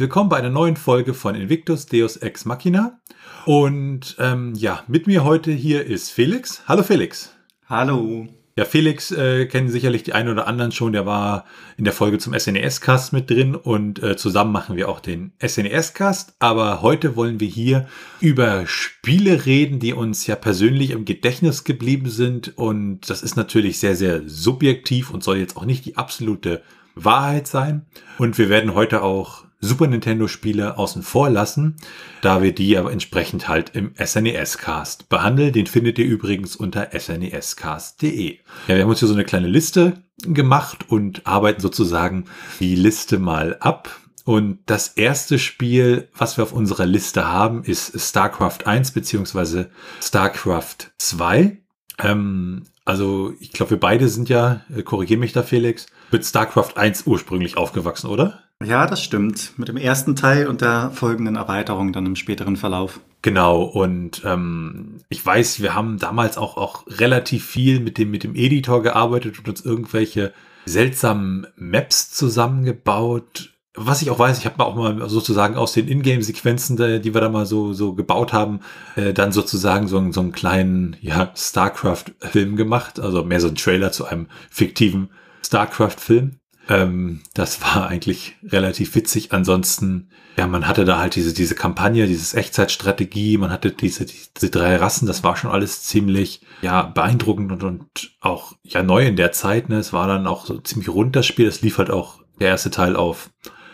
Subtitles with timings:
[0.00, 2.98] Willkommen bei einer neuen Folge von Invictus Deus Ex Machina.
[3.44, 6.62] Und ähm, ja, mit mir heute hier ist Felix.
[6.66, 7.36] Hallo Felix.
[7.66, 8.26] Hallo.
[8.56, 10.94] Ja, Felix äh, kennen sicherlich die einen oder anderen schon.
[10.94, 11.44] Der war
[11.76, 16.32] in der Folge zum SNES-Cast mit drin und äh, zusammen machen wir auch den SNES-Cast.
[16.38, 17.86] Aber heute wollen wir hier
[18.22, 22.56] über Spiele reden, die uns ja persönlich im Gedächtnis geblieben sind.
[22.56, 26.62] Und das ist natürlich sehr, sehr subjektiv und soll jetzt auch nicht die absolute
[26.94, 27.84] Wahrheit sein.
[28.16, 31.76] Und wir werden heute auch Super Nintendo Spiele außen vor lassen,
[32.22, 35.52] da wir die aber entsprechend halt im SNES Cast behandeln.
[35.52, 38.38] Den findet ihr übrigens unter snescast.de.
[38.68, 42.24] Ja, wir haben uns hier so eine kleine Liste gemacht und arbeiten sozusagen
[42.58, 44.00] die Liste mal ab.
[44.24, 50.92] Und das erste Spiel, was wir auf unserer Liste haben, ist StarCraft 1 beziehungsweise StarCraft
[50.98, 51.58] 2.
[51.98, 56.76] Ähm, also ich glaube, wir beide sind ja, äh, korrigiere mich da Felix, mit StarCraft
[56.76, 58.40] 1 ursprünglich aufgewachsen, oder?
[58.62, 59.52] Ja, das stimmt.
[59.56, 63.00] Mit dem ersten Teil und der folgenden Erweiterung dann im späteren Verlauf.
[63.22, 68.22] Genau, und ähm, ich weiß, wir haben damals auch, auch relativ viel mit dem, mit
[68.22, 70.32] dem Editor gearbeitet und uns irgendwelche
[70.66, 73.50] seltsamen Maps zusammengebaut.
[73.74, 77.28] Was ich auch weiß, ich habe auch mal sozusagen aus den Ingame-Sequenzen, die wir da
[77.28, 78.60] mal so, so gebaut haben,
[78.96, 83.00] äh, dann sozusagen so, so einen kleinen ja, StarCraft-Film gemacht.
[83.00, 85.10] Also mehr so ein Trailer zu einem fiktiven
[85.44, 86.40] StarCraft-Film.
[86.68, 89.32] Ähm, das war eigentlich relativ witzig.
[89.32, 94.50] Ansonsten, ja, man hatte da halt diese, diese Kampagne, dieses Echtzeitstrategie, man hatte diese, diese
[94.50, 99.16] drei Rassen, das war schon alles ziemlich, ja, beeindruckend und, und auch, ja, neu in
[99.16, 99.78] der Zeit, ne.
[99.78, 101.46] Es war dann auch so ziemlich rund das Spiel.
[101.46, 103.30] Es lief halt auch der erste Teil auf,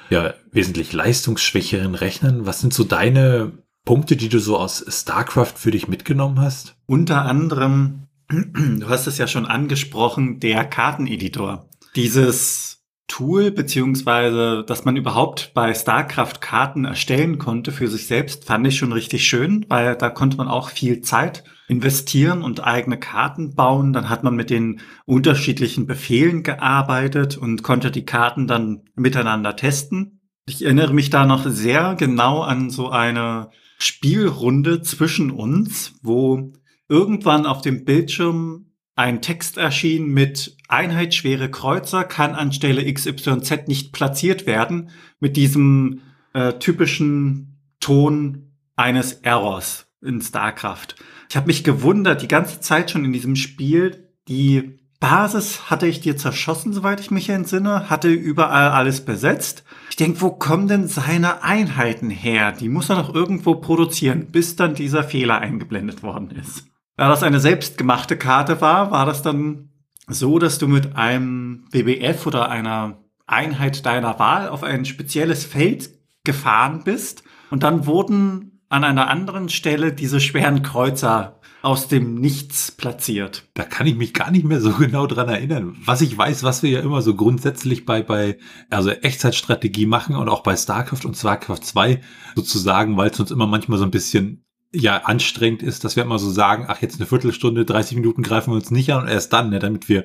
[0.09, 2.47] ja, wesentlich leistungsschwächeren Rechnern.
[2.47, 3.53] Was sind so deine
[3.84, 6.76] Punkte, die du so aus StarCraft für dich mitgenommen hast?
[6.87, 11.69] Unter anderem, du hast es ja schon angesprochen, der Karteneditor.
[11.94, 12.76] Dieses
[13.09, 18.76] Tool, beziehungsweise, dass man überhaupt bei StarCraft Karten erstellen konnte für sich selbst, fand ich
[18.76, 23.92] schon richtig schön, weil da konnte man auch viel Zeit investieren und eigene Karten bauen.
[23.92, 30.20] Dann hat man mit den unterschiedlichen Befehlen gearbeitet und konnte die Karten dann miteinander testen.
[30.48, 36.53] Ich erinnere mich da noch sehr genau an so eine Spielrunde zwischen uns, wo
[36.88, 44.47] irgendwann auf dem Bildschirm ein Text erschien mit Einheitsschwere Kreuzer kann anstelle XYZ nicht platziert
[44.47, 46.00] werden, mit diesem
[46.32, 50.96] äh, typischen Ton eines Errors in StarCraft.
[51.28, 56.00] Ich habe mich gewundert, die ganze Zeit schon in diesem Spiel, die Basis hatte ich
[56.00, 59.62] dir zerschossen, soweit ich mich entsinne, hatte überall alles besetzt.
[59.91, 62.52] Ich denke, wo kommen denn seine Einheiten her?
[62.52, 66.64] Die muss er doch irgendwo produzieren, bis dann dieser Fehler eingeblendet worden ist.
[66.96, 69.70] Da das eine selbstgemachte Karte war, war das dann
[70.08, 75.90] so, dass du mit einem BBF oder einer Einheit deiner Wahl auf ein spezielles Feld
[76.24, 82.72] gefahren bist und dann wurden an einer anderen Stelle diese schweren Kreuzer aus dem Nichts
[82.72, 83.48] platziert.
[83.54, 85.76] Da kann ich mich gar nicht mehr so genau dran erinnern.
[85.84, 88.38] Was ich weiß, was wir ja immer so grundsätzlich bei, bei,
[88.70, 92.00] also Echtzeitstrategie machen und auch bei StarCraft und StarCraft 2
[92.34, 96.19] sozusagen, weil es uns immer manchmal so ein bisschen ja anstrengend ist, dass wir immer
[96.19, 99.32] so sagen, ach jetzt eine Viertelstunde, 30 Minuten greifen wir uns nicht an und erst
[99.32, 100.04] dann, ne, damit wir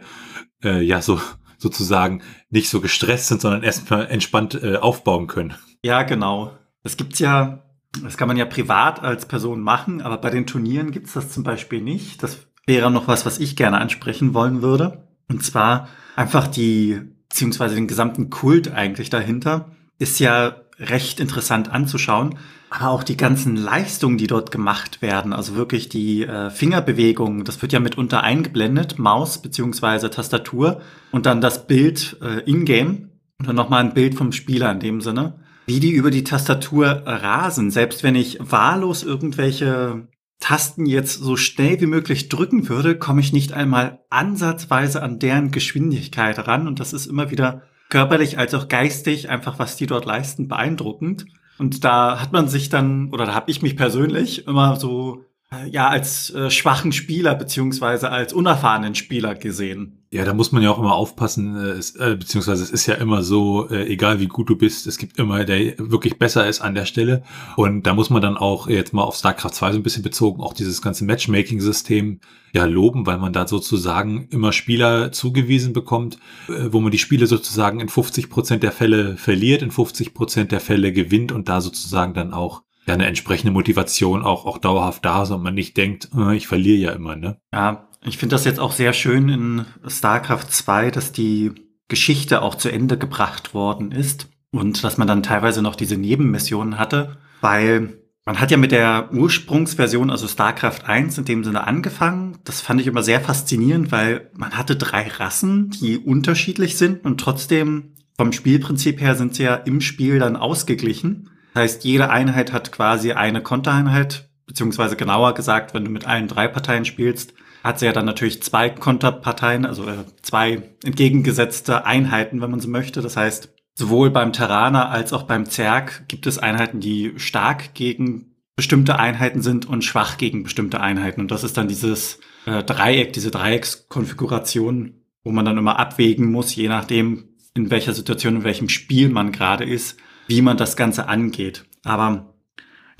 [0.63, 1.19] äh, ja so
[1.57, 5.53] sozusagen nicht so gestresst sind, sondern erstmal entspannt äh, aufbauen können.
[5.83, 6.57] Ja, genau.
[6.83, 7.63] Das gibt's ja,
[8.01, 11.43] das kann man ja privat als Person machen, aber bei den Turnieren gibt's das zum
[11.43, 12.23] Beispiel nicht.
[12.23, 15.07] Das wäre noch was, was ich gerne ansprechen wollen würde.
[15.29, 22.37] Und zwar einfach die, beziehungsweise den gesamten Kult eigentlich dahinter, ist ja recht interessant anzuschauen.
[22.73, 27.61] Aber auch die ganzen Leistungen, die dort gemacht werden, also wirklich die äh, Fingerbewegungen, das
[27.61, 30.79] wird ja mitunter eingeblendet, Maus beziehungsweise Tastatur
[31.11, 33.09] und dann das Bild äh, in-game
[33.39, 35.33] und dann nochmal ein Bild vom Spieler in dem Sinne.
[35.65, 40.07] Wie die über die Tastatur rasen, selbst wenn ich wahllos irgendwelche
[40.39, 45.51] Tasten jetzt so schnell wie möglich drücken würde, komme ich nicht einmal ansatzweise an deren
[45.51, 50.05] Geschwindigkeit ran und das ist immer wieder körperlich als auch geistig einfach, was die dort
[50.05, 51.25] leisten, beeindruckend.
[51.61, 55.69] Und da hat man sich dann, oder da habe ich mich persönlich immer so äh,
[55.69, 60.00] ja als äh, schwachen Spieler beziehungsweise als unerfahrenen Spieler gesehen.
[60.13, 62.95] Ja, da muss man ja auch immer aufpassen, äh, es, äh, beziehungsweise es ist ja
[62.95, 66.59] immer so, äh, egal wie gut du bist, es gibt immer, der wirklich besser ist
[66.59, 67.23] an der Stelle.
[67.55, 70.41] Und da muss man dann auch jetzt mal auf StarCraft 2 so ein bisschen bezogen,
[70.41, 72.19] auch dieses ganze Matchmaking-System
[72.51, 76.17] ja loben, weil man da sozusagen immer Spieler zugewiesen bekommt,
[76.49, 80.51] äh, wo man die Spiele sozusagen in 50 Prozent der Fälle verliert, in 50 Prozent
[80.51, 85.05] der Fälle gewinnt und da sozusagen dann auch ja eine entsprechende Motivation auch, auch dauerhaft
[85.05, 87.37] da ist und man nicht denkt, äh, ich verliere ja immer, ne?
[87.53, 91.51] Ja, ich finde das jetzt auch sehr schön in StarCraft 2, dass die
[91.87, 94.27] Geschichte auch zu Ende gebracht worden ist.
[94.53, 99.09] und dass man dann teilweise noch diese Nebenmissionen hatte, weil man hat ja mit der
[99.13, 102.37] Ursprungsversion, also StarCraft 1 in dem Sinne angefangen.
[102.43, 107.19] Das fand ich immer sehr faszinierend, weil man hatte drei Rassen, die unterschiedlich sind und
[107.19, 111.29] trotzdem vom Spielprinzip her sind sie ja im Spiel dann ausgeglichen.
[111.53, 116.27] Das heißt, jede Einheit hat quasi eine Kontereinheit, beziehungsweise genauer gesagt, wenn du mit allen
[116.27, 122.41] drei Parteien spielst, hat sie ja dann natürlich zwei Konterparteien, also äh, zwei entgegengesetzte Einheiten,
[122.41, 123.01] wenn man so möchte.
[123.01, 128.35] Das heißt, sowohl beim Terraner als auch beim Zerg gibt es Einheiten, die stark gegen
[128.55, 131.21] bestimmte Einheiten sind und schwach gegen bestimmte Einheiten.
[131.21, 134.93] Und das ist dann dieses äh, Dreieck, diese Dreieckskonfiguration,
[135.23, 139.31] wo man dann immer abwägen muss, je nachdem, in welcher Situation, in welchem Spiel man
[139.31, 139.97] gerade ist,
[140.27, 141.65] wie man das Ganze angeht.
[141.83, 142.30] Aber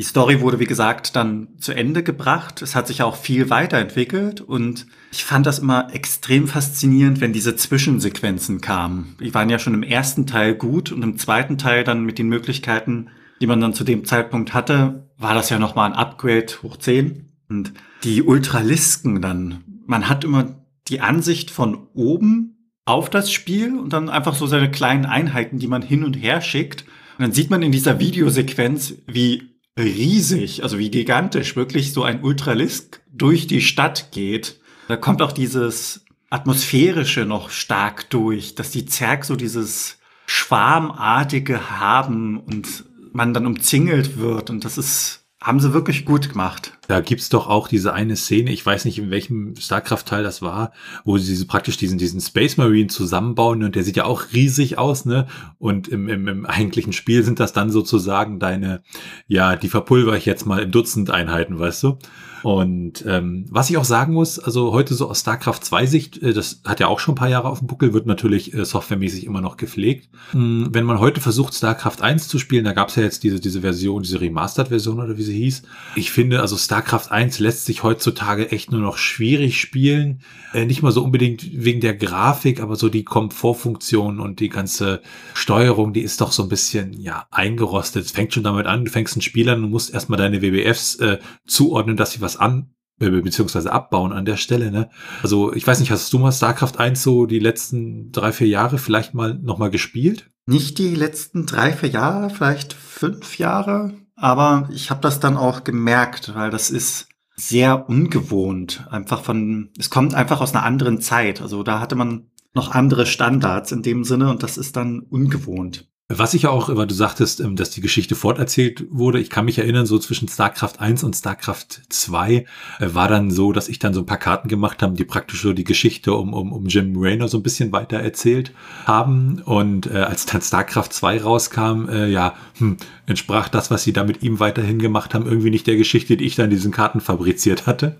[0.01, 2.63] die Story wurde, wie gesagt, dann zu Ende gebracht.
[2.63, 7.56] Es hat sich auch viel weiterentwickelt und ich fand das immer extrem faszinierend, wenn diese
[7.56, 9.15] Zwischensequenzen kamen.
[9.19, 12.30] Die waren ja schon im ersten Teil gut und im zweiten Teil dann mit den
[12.30, 13.09] Möglichkeiten,
[13.42, 17.33] die man dann zu dem Zeitpunkt hatte, war das ja nochmal ein Upgrade hoch 10.
[17.47, 17.71] Und
[18.04, 24.09] die Ultralisken dann, man hat immer die Ansicht von oben auf das Spiel und dann
[24.09, 26.86] einfach so seine kleinen Einheiten, die man hin und her schickt.
[27.19, 29.50] Und dann sieht man in dieser Videosequenz, wie
[29.81, 34.60] riesig, also wie gigantisch wirklich so ein Ultralisk durch die Stadt geht.
[34.88, 42.39] Da kommt auch dieses atmosphärische noch stark durch, dass die Zerg so dieses Schwarmartige haben
[42.39, 46.77] und man dann umzingelt wird und das ist haben sie wirklich gut gemacht.
[46.88, 50.71] Da gibt's doch auch diese eine Szene, ich weiß nicht, in welchem StarCraft-Teil das war,
[51.03, 54.77] wo sie diese, praktisch diesen, diesen Space Marine zusammenbauen und der sieht ja auch riesig
[54.77, 55.27] aus, ne?
[55.57, 58.83] Und im, im, im eigentlichen Spiel sind das dann sozusagen deine,
[59.27, 61.97] ja, die verpulver ich jetzt mal in Dutzend Einheiten, weißt du?
[62.43, 66.33] Und ähm, was ich auch sagen muss, also heute so aus StarCraft 2 Sicht, äh,
[66.33, 69.25] das hat ja auch schon ein paar Jahre auf dem Buckel, wird natürlich äh, softwaremäßig
[69.25, 70.09] immer noch gepflegt.
[70.33, 73.39] Mhm, wenn man heute versucht, StarCraft 1 zu spielen, da gab es ja jetzt diese,
[73.39, 75.63] diese Version, diese Remastered-Version oder wie sie hieß.
[75.95, 80.21] Ich finde, also StarCraft 1 lässt sich heutzutage echt nur noch schwierig spielen.
[80.53, 85.01] Äh, nicht mal so unbedingt wegen der Grafik, aber so die Komfortfunktion und die ganze
[85.33, 88.05] Steuerung, die ist doch so ein bisschen, ja, eingerostet.
[88.05, 91.19] Es fängt schon damit an, du fängst einen Spieler und musst erstmal deine WBFs äh,
[91.45, 94.72] zuordnen, dass sie was was an, beziehungsweise abbauen an der Stelle.
[94.72, 94.89] Ne?
[95.24, 98.78] Also ich weiß nicht, hast du mal StarCraft 1 so die letzten drei, vier Jahre
[98.78, 100.30] vielleicht mal nochmal gespielt?
[100.45, 103.94] Nicht die letzten drei, vier Jahre, vielleicht fünf Jahre.
[104.16, 108.86] Aber ich habe das dann auch gemerkt, weil das ist sehr ungewohnt.
[108.92, 111.42] Einfach von, es kommt einfach aus einer anderen Zeit.
[111.42, 115.89] Also da hatte man noch andere Standards in dem Sinne und das ist dann ungewohnt.
[116.13, 119.57] Was ich auch, weil du sagtest, ähm, dass die Geschichte forterzählt wurde, ich kann mich
[119.57, 122.43] erinnern, so zwischen StarCraft 1 und StarCraft 2 äh,
[122.79, 125.53] war dann so, dass ich dann so ein paar Karten gemacht habe, die praktisch so
[125.53, 128.51] die Geschichte um, um, um Jim Raynor so ein bisschen weiter erzählt
[128.85, 129.41] haben.
[129.45, 134.03] Und äh, als dann StarCraft 2 rauskam, äh, ja, hm, entsprach das, was sie da
[134.03, 136.99] mit ihm weiterhin gemacht haben, irgendwie nicht der Geschichte, die ich dann in diesen Karten
[136.99, 137.95] fabriziert hatte.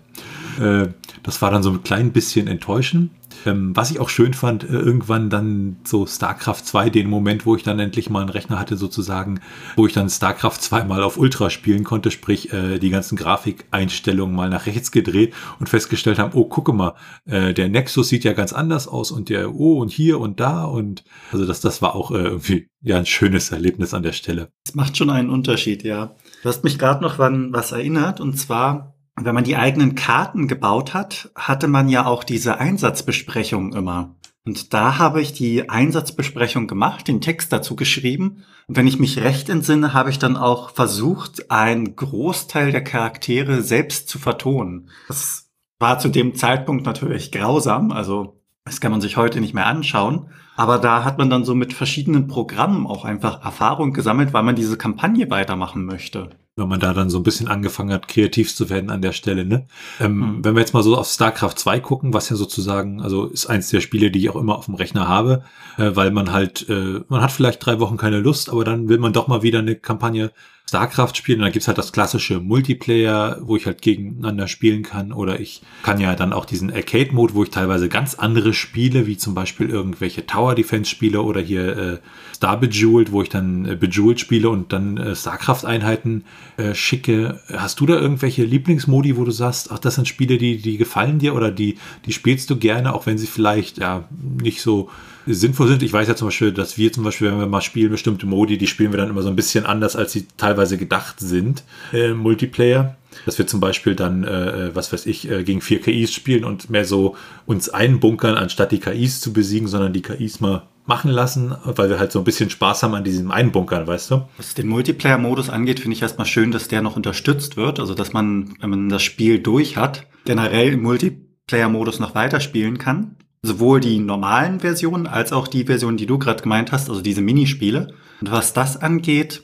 [0.60, 0.88] Äh,
[1.22, 3.10] das war dann so ein klein bisschen enttäuschend.
[3.46, 7.56] Ähm, was ich auch schön fand, äh, irgendwann dann so StarCraft 2, den Moment, wo
[7.56, 9.40] ich dann endlich mal einen Rechner hatte, sozusagen,
[9.74, 14.34] wo ich dann StarCraft 2 mal auf Ultra spielen konnte, sprich äh, die ganzen Grafikeinstellungen
[14.34, 18.52] mal nach rechts gedreht und festgestellt haben, oh, gucke mal, der Nexus sieht ja ganz
[18.52, 22.10] anders aus und der, oh, und hier und da und also das, das war auch
[22.10, 24.52] irgendwie ja ein schönes Erlebnis an der Stelle.
[24.64, 26.14] Das macht schon einen Unterschied, ja.
[26.42, 30.48] Du hast mich gerade noch an was erinnert und zwar wenn man die eigenen Karten
[30.48, 34.16] gebaut hat, hatte man ja auch diese Einsatzbesprechung immer.
[34.44, 38.44] Und da habe ich die Einsatzbesprechung gemacht, den Text dazu geschrieben.
[38.66, 43.62] Und wenn ich mich recht entsinne, habe ich dann auch versucht, einen Großteil der Charaktere
[43.62, 44.90] selbst zu vertonen.
[45.06, 49.66] Das war zu dem Zeitpunkt natürlich grausam, also das kann man sich heute nicht mehr
[49.66, 50.30] anschauen.
[50.56, 54.56] Aber da hat man dann so mit verschiedenen Programmen auch einfach Erfahrung gesammelt, weil man
[54.56, 58.68] diese Kampagne weitermachen möchte wenn man da dann so ein bisschen angefangen hat, kreativ zu
[58.68, 59.46] werden an der Stelle.
[59.46, 59.66] Ne?
[60.00, 60.44] Ähm, mhm.
[60.44, 63.70] Wenn wir jetzt mal so auf StarCraft 2 gucken, was ja sozusagen, also ist eins
[63.70, 65.44] der Spiele, die ich auch immer auf dem Rechner habe,
[65.78, 68.98] äh, weil man halt, äh, man hat vielleicht drei Wochen keine Lust, aber dann will
[68.98, 70.30] man doch mal wieder eine Kampagne
[70.72, 71.40] StarCraft spielen.
[71.40, 75.12] Und da gibt's halt das klassische Multiplayer, wo ich halt gegeneinander spielen kann.
[75.12, 79.18] Oder ich kann ja dann auch diesen Arcade-Mode, wo ich teilweise ganz andere Spiele, wie
[79.18, 81.98] zum Beispiel irgendwelche Tower Defense-Spiele oder hier äh,
[82.34, 86.24] Star Bejeweled, wo ich dann äh, Bejeweled spiele und dann äh, StarCraft-Einheiten
[86.56, 87.38] äh, schicke.
[87.52, 91.18] Hast du da irgendwelche Lieblingsmodi, wo du sagst, ach, das sind Spiele, die, die gefallen
[91.18, 91.76] dir oder die,
[92.06, 94.08] die spielst du gerne, auch wenn sie vielleicht ja
[94.40, 94.88] nicht so
[95.26, 95.82] sinnvoll sind.
[95.82, 98.58] Ich weiß ja zum Beispiel, dass wir zum Beispiel, wenn wir mal spielen, bestimmte Modi,
[98.58, 102.12] die spielen wir dann immer so ein bisschen anders, als sie teilweise gedacht sind äh,
[102.12, 102.96] Multiplayer.
[103.26, 106.44] Dass wir zum Beispiel dann, äh, äh was weiß ich, äh, gegen vier KIs spielen
[106.44, 107.14] und mehr so
[107.44, 111.98] uns einbunkern, anstatt die KIs zu besiegen, sondern die KIs mal machen lassen, weil wir
[111.98, 114.22] halt so ein bisschen Spaß haben an diesem Einbunkern, weißt du?
[114.36, 117.78] Was den Multiplayer-Modus angeht, finde ich erstmal schön, dass der noch unterstützt wird.
[117.78, 123.16] Also, dass man, wenn man das Spiel durch hat, generell im Multiplayer-Modus noch weiterspielen kann.
[123.44, 127.22] Sowohl die normalen Versionen als auch die Version, die du gerade gemeint hast, also diese
[127.22, 127.92] Minispiele.
[128.20, 129.42] Und was das angeht,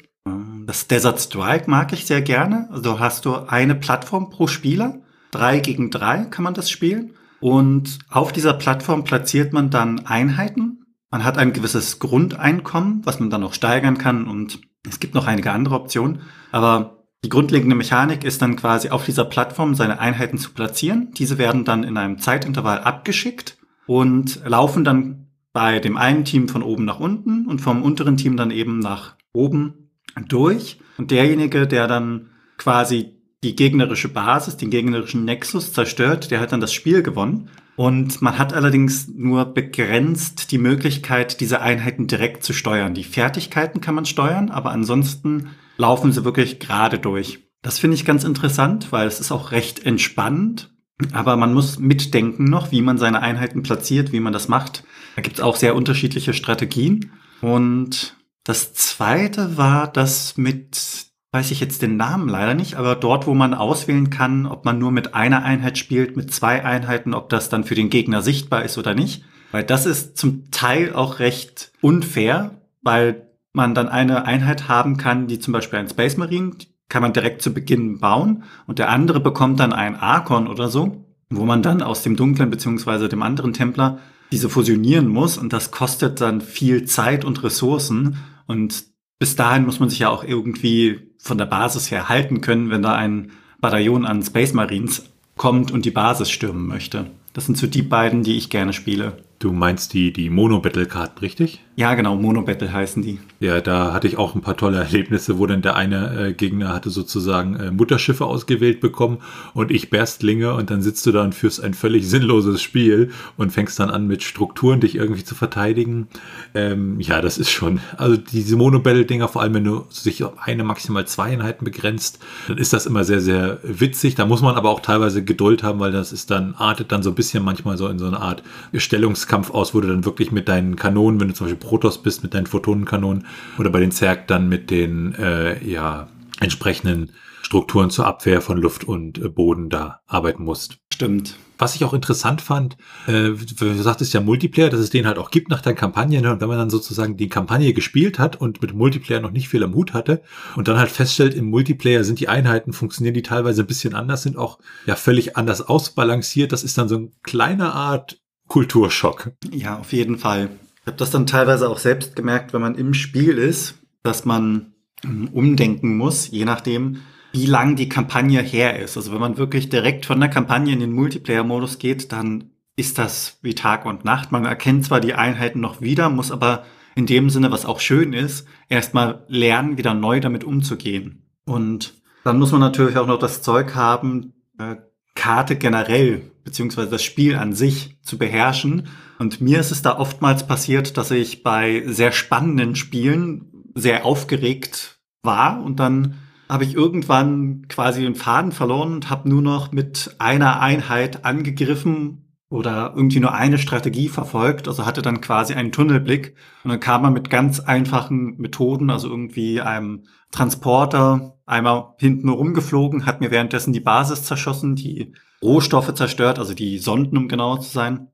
[0.66, 2.68] das Desert Strike mag ich sehr gerne.
[2.70, 5.00] Also hast du eine Plattform pro Spieler.
[5.32, 7.14] Drei gegen drei kann man das spielen.
[7.40, 10.84] Und auf dieser Plattform platziert man dann Einheiten.
[11.10, 14.28] Man hat ein gewisses Grundeinkommen, was man dann auch steigern kann.
[14.28, 16.20] Und es gibt noch einige andere Optionen.
[16.52, 21.10] Aber die grundlegende Mechanik ist dann quasi auf dieser Plattform seine Einheiten zu platzieren.
[21.16, 23.57] Diese werden dann in einem Zeitintervall abgeschickt
[23.88, 28.36] und laufen dann bei dem einen Team von oben nach unten und vom unteren Team
[28.36, 29.90] dann eben nach oben
[30.28, 30.78] durch.
[30.98, 32.28] Und derjenige, der dann
[32.58, 37.48] quasi die gegnerische Basis, den gegnerischen Nexus zerstört, der hat dann das Spiel gewonnen.
[37.76, 42.92] Und man hat allerdings nur begrenzt die Möglichkeit, diese Einheiten direkt zu steuern.
[42.92, 47.38] Die Fertigkeiten kann man steuern, aber ansonsten laufen sie wirklich gerade durch.
[47.62, 50.70] Das finde ich ganz interessant, weil es ist auch recht entspannt
[51.12, 54.84] aber man muss mitdenken noch, wie man seine Einheiten platziert, wie man das macht.
[55.16, 57.12] Da gibt es auch sehr unterschiedliche Strategien.
[57.40, 63.26] Und das zweite war das mit, weiß ich jetzt den Namen leider nicht, aber dort,
[63.26, 67.28] wo man auswählen kann, ob man nur mit einer Einheit spielt, mit zwei Einheiten, ob
[67.28, 69.24] das dann für den Gegner sichtbar ist oder nicht.
[69.52, 75.26] Weil das ist zum Teil auch recht unfair, weil man dann eine Einheit haben kann,
[75.26, 76.52] die zum Beispiel ein Space Marine,
[76.88, 81.04] kann man direkt zu Beginn bauen und der andere bekommt dann ein Arkon oder so,
[81.30, 83.98] wo man dann aus dem dunklen beziehungsweise dem anderen Templer
[84.32, 88.84] diese fusionieren muss und das kostet dann viel Zeit und Ressourcen und
[89.18, 92.82] bis dahin muss man sich ja auch irgendwie von der Basis her halten können, wenn
[92.82, 95.04] da ein Bataillon an Space Marines
[95.36, 97.10] kommt und die Basis stürmen möchte.
[97.32, 99.18] Das sind so die beiden, die ich gerne spiele.
[99.38, 101.60] Du meinst die, die Mono-Battle-Karten, richtig?
[101.78, 103.20] Ja, genau, Mono-Battle heißen die.
[103.38, 106.74] Ja, da hatte ich auch ein paar tolle Erlebnisse, wo dann der eine äh, Gegner
[106.74, 109.18] hatte sozusagen äh, Mutterschiffe ausgewählt bekommen
[109.54, 113.52] und ich Berstlinge und dann sitzt du da und führst ein völlig sinnloses Spiel und
[113.52, 116.08] fängst dann an mit Strukturen dich irgendwie zu verteidigen.
[116.52, 120.64] Ähm, ja, das ist schon, also diese Mono-Battle-Dinger, vor allem wenn du sich auf eine,
[120.64, 122.18] maximal zwei Einheiten begrenzt,
[122.48, 124.16] dann ist das immer sehr, sehr witzig.
[124.16, 127.10] Da muss man aber auch teilweise Geduld haben, weil das ist dann, artet dann so
[127.10, 128.42] ein bisschen manchmal so in so eine Art
[128.74, 132.22] Stellungskampf aus, wo du dann wirklich mit deinen Kanonen, wenn du zum Beispiel Protoss bist
[132.22, 133.26] mit deinen Photonenkanonen
[133.58, 136.08] oder bei den Zerg dann mit den äh, ja,
[136.40, 140.78] entsprechenden Strukturen zur Abwehr von Luft und äh, Boden da arbeiten musst.
[140.92, 141.36] Stimmt.
[141.58, 145.30] Was ich auch interessant fand, äh, du sagtest ja Multiplayer, dass es den halt auch
[145.30, 146.22] gibt nach der Kampagne.
[146.22, 146.32] Ne?
[146.32, 149.62] Und wenn man dann sozusagen die Kampagne gespielt hat und mit Multiplayer noch nicht viel
[149.62, 150.22] am Hut hatte
[150.56, 154.22] und dann halt feststellt, im Multiplayer sind die Einheiten, funktionieren die teilweise ein bisschen anders,
[154.22, 156.52] sind auch ja völlig anders ausbalanciert.
[156.52, 159.32] Das ist dann so ein kleiner Art Kulturschock.
[159.50, 160.50] Ja, auf jeden Fall
[160.88, 165.28] habe das dann teilweise auch selbst gemerkt, wenn man im Spiel ist, dass man ähm,
[165.32, 167.02] umdenken muss, je nachdem,
[167.32, 168.96] wie lang die Kampagne her ist.
[168.96, 173.38] Also wenn man wirklich direkt von der Kampagne in den Multiplayer-Modus geht, dann ist das
[173.42, 174.32] wie Tag und Nacht.
[174.32, 176.64] Man erkennt zwar die Einheiten noch wieder, muss aber
[176.94, 181.28] in dem Sinne, was auch schön ist, erstmal lernen, wieder neu damit umzugehen.
[181.44, 184.76] Und dann muss man natürlich auch noch das Zeug haben, äh,
[185.18, 188.88] Karte generell, beziehungsweise das Spiel an sich zu beherrschen.
[189.18, 195.00] Und mir ist es da oftmals passiert, dass ich bei sehr spannenden Spielen sehr aufgeregt
[195.22, 196.14] war und dann
[196.48, 202.27] habe ich irgendwann quasi den Faden verloren und habe nur noch mit einer Einheit angegriffen
[202.50, 207.02] oder irgendwie nur eine Strategie verfolgt, also hatte dann quasi einen Tunnelblick und dann kam
[207.02, 213.72] man mit ganz einfachen Methoden, also irgendwie einem Transporter einmal hinten rumgeflogen, hat mir währenddessen
[213.72, 215.12] die Basis zerschossen, die
[215.42, 218.08] Rohstoffe zerstört, also die Sonden, um genauer zu sein.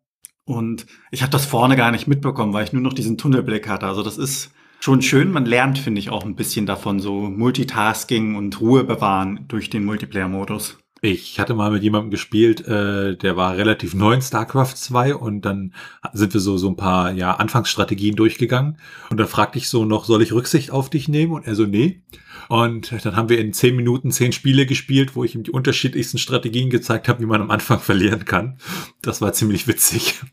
[0.45, 3.87] Und ich habe das vorne gar nicht mitbekommen, weil ich nur noch diesen Tunnelblick hatte.
[3.87, 5.33] Also das ist schon schön.
[5.33, 9.87] Man lernt, finde ich, auch ein bisschen davon, so Multitasking und Ruhe bewahren durch den
[9.87, 10.79] Multiplayer-Modus.
[11.04, 15.42] Ich hatte mal mit jemandem gespielt, äh, der war relativ neu in StarCraft 2 und
[15.42, 15.75] dann
[16.14, 18.78] sind wir so, so ein paar ja, Anfangsstrategien durchgegangen
[19.11, 21.34] und dann fragte ich so noch, soll ich Rücksicht auf dich nehmen?
[21.34, 22.02] Und er so, nee.
[22.49, 26.16] Und dann haben wir in zehn Minuten zehn Spiele gespielt, wo ich ihm die unterschiedlichsten
[26.16, 28.56] Strategien gezeigt habe, wie man am Anfang verlieren kann.
[29.02, 30.23] Das war ziemlich witzig.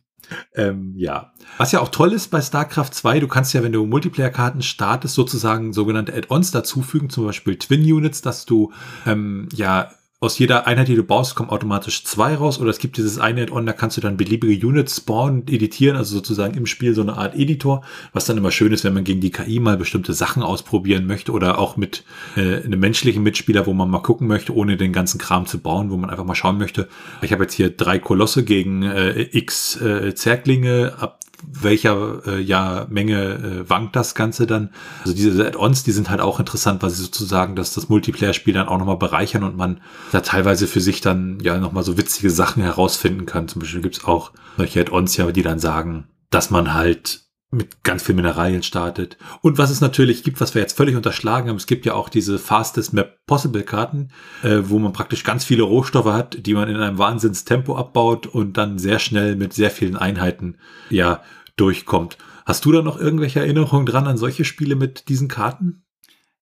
[0.56, 1.34] Ähm, ja.
[1.58, 5.14] Was ja auch toll ist bei StarCraft 2, du kannst ja, wenn du Multiplayer-Karten startest,
[5.14, 8.72] sozusagen sogenannte Add-ons dazufügen, zum Beispiel Twin-Units, dass du
[9.06, 9.92] ähm, ja
[10.24, 12.60] aus jeder Einheit, die du baust, kommen automatisch zwei raus.
[12.60, 16.14] Oder es gibt dieses eine Add-on, da kannst du dann beliebige Units spawnen, editieren, also
[16.16, 17.82] sozusagen im Spiel so eine Art Editor,
[18.14, 21.32] was dann immer schön ist, wenn man gegen die KI mal bestimmte Sachen ausprobieren möchte
[21.32, 22.04] oder auch mit
[22.38, 25.90] äh, einem menschlichen Mitspieler, wo man mal gucken möchte, ohne den ganzen Kram zu bauen,
[25.90, 26.88] wo man einfach mal schauen möchte.
[27.24, 32.86] Ich habe jetzt hier drei Kolosse gegen äh, x äh, Zerglinge ab welcher äh, ja
[32.90, 33.34] Menge
[33.66, 34.70] äh, wankt das Ganze dann.
[35.02, 38.68] Also diese Add-ons, die sind halt auch interessant, weil sie sozusagen dass das Multiplayer-Spiel dann
[38.68, 39.82] auch nochmal bereichern und man
[40.12, 43.48] da teilweise für sich dann ja nochmal so witzige Sachen herausfinden kann.
[43.48, 48.04] Zum Beispiel gibt's auch solche Add-ons ja, die dann sagen, dass man halt mit ganz
[48.04, 49.18] viel Mineralien startet.
[49.42, 52.08] Und was es natürlich gibt, was wir jetzt völlig unterschlagen haben, es gibt ja auch
[52.08, 54.10] diese Fastest Map Possible Karten,
[54.42, 58.58] äh, wo man praktisch ganz viele Rohstoffe hat, die man in einem Wahnsinnstempo abbaut und
[58.58, 60.58] dann sehr schnell mit sehr vielen Einheiten
[60.90, 61.22] ja
[61.58, 62.18] durchkommt.
[62.46, 65.84] Hast du da noch irgendwelche Erinnerungen dran an solche Spiele mit diesen Karten?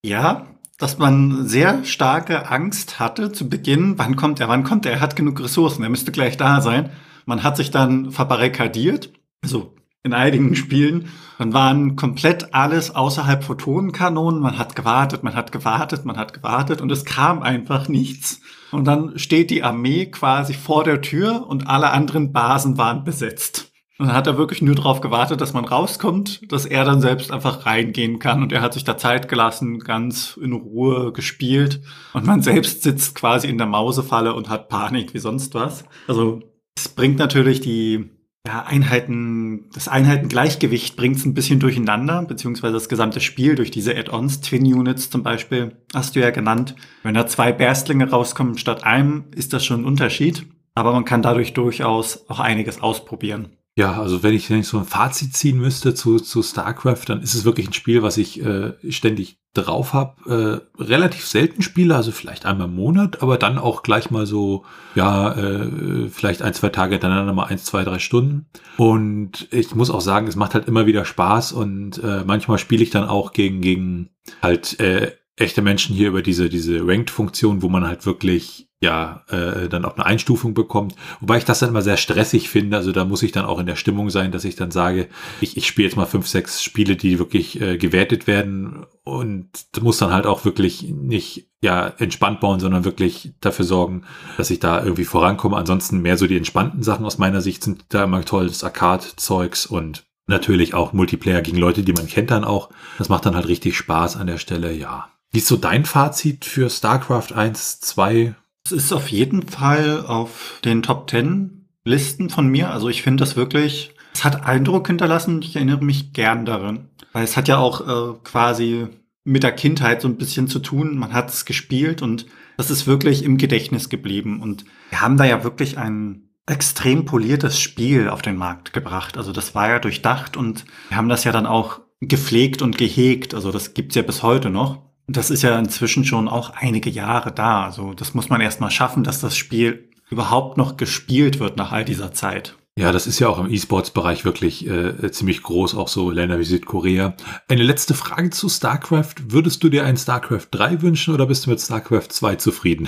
[0.03, 0.47] Ja,
[0.77, 3.97] dass man sehr starke Angst hatte zu Beginn.
[3.97, 4.47] Wann kommt er?
[4.47, 4.93] Wann kommt er?
[4.93, 5.83] Er hat genug Ressourcen.
[5.83, 6.91] Er müsste gleich da sein.
[7.25, 9.11] Man hat sich dann verbarrikadiert.
[9.43, 11.09] Also in einigen Spielen.
[11.37, 14.39] Dann waren komplett alles außerhalb Photonenkanonen.
[14.39, 18.41] Man hat gewartet, man hat gewartet, man hat gewartet und es kam einfach nichts.
[18.71, 23.71] Und dann steht die Armee quasi vor der Tür und alle anderen Basen waren besetzt.
[23.97, 27.33] Und dann hat er wirklich nur darauf gewartet, dass man rauskommt, dass er dann selbst
[27.33, 28.41] einfach reingehen kann.
[28.41, 31.81] Und er hat sich da Zeit gelassen, ganz in Ruhe gespielt.
[32.13, 35.83] Und man selbst sitzt quasi in der Mausefalle und hat Panik wie sonst was.
[36.07, 36.41] Also
[36.77, 38.09] es bringt natürlich die
[38.49, 43.95] ja, Einheiten, das Einheitengleichgewicht bringt es ein bisschen durcheinander, beziehungsweise das gesamte Spiel durch diese
[43.95, 46.75] Add-ons, Twin Units zum Beispiel, hast du ja genannt.
[47.03, 50.47] Wenn da zwei Berstlinge rauskommen statt einem, ist das schon ein Unterschied.
[50.73, 53.49] Aber man kann dadurch durchaus auch einiges ausprobieren.
[53.75, 57.21] Ja, also wenn ich, wenn ich so ein Fazit ziehen müsste zu, zu StarCraft, dann
[57.21, 60.63] ist es wirklich ein Spiel, was ich äh, ständig drauf habe.
[60.77, 64.63] Äh, relativ selten spiele, also vielleicht einmal im Monat, aber dann auch gleich mal so,
[64.95, 68.47] ja, äh, vielleicht ein, zwei Tage hintereinander mal eins, zwei, drei Stunden.
[68.77, 72.83] Und ich muss auch sagen, es macht halt immer wieder Spaß und äh, manchmal spiele
[72.83, 74.09] ich dann auch gegen, gegen
[74.41, 79.67] halt äh, echte Menschen hier über diese, diese Ranked-Funktion, wo man halt wirklich ja äh,
[79.67, 80.95] dann auch eine Einstufung bekommt.
[81.19, 82.77] Wobei ich das dann immer sehr stressig finde.
[82.77, 85.09] Also da muss ich dann auch in der Stimmung sein, dass ich dann sage,
[85.41, 89.49] ich, ich spiele jetzt mal fünf, sechs Spiele, die wirklich äh, gewertet werden und
[89.81, 94.03] muss dann halt auch wirklich nicht ja entspannt bauen, sondern wirklich dafür sorgen,
[94.37, 95.57] dass ich da irgendwie vorankomme.
[95.57, 100.05] Ansonsten mehr so die entspannten Sachen aus meiner Sicht sind da immer tolles Arcade-Zeugs und
[100.25, 102.69] natürlich auch Multiplayer gegen Leute, die man kennt dann auch.
[102.97, 105.09] Das macht dann halt richtig Spaß an der Stelle, ja.
[105.31, 108.35] Wie ist so dein Fazit für StarCraft 1, 2?
[108.71, 112.69] Es ist auf jeden Fall auf den Top 10 Listen von mir.
[112.69, 115.41] Also ich finde das wirklich, es hat Eindruck hinterlassen.
[115.41, 116.89] Ich erinnere mich gern daran.
[117.11, 118.85] Weil es hat ja auch äh, quasi
[119.23, 120.99] mit der Kindheit so ein bisschen zu tun.
[120.99, 122.27] Man hat es gespielt und
[122.57, 124.39] das ist wirklich im Gedächtnis geblieben.
[124.39, 129.17] Und wir haben da ja wirklich ein extrem poliertes Spiel auf den Markt gebracht.
[129.17, 133.33] Also das war ja durchdacht und wir haben das ja dann auch gepflegt und gehegt.
[133.33, 134.88] Also das gibt's ja bis heute noch.
[135.09, 137.65] Das ist ja inzwischen schon auch einige Jahre da.
[137.65, 141.71] Also das muss man erst mal schaffen, dass das Spiel überhaupt noch gespielt wird nach
[141.71, 142.55] all dieser Zeit.
[142.77, 146.45] Ja, das ist ja auch im E-Sports-Bereich wirklich äh, ziemlich groß, auch so Länder wie
[146.45, 147.15] Südkorea.
[147.47, 149.15] Eine letzte Frage zu StarCraft.
[149.27, 152.87] Würdest du dir ein StarCraft 3 wünschen oder bist du mit StarCraft 2 zufrieden?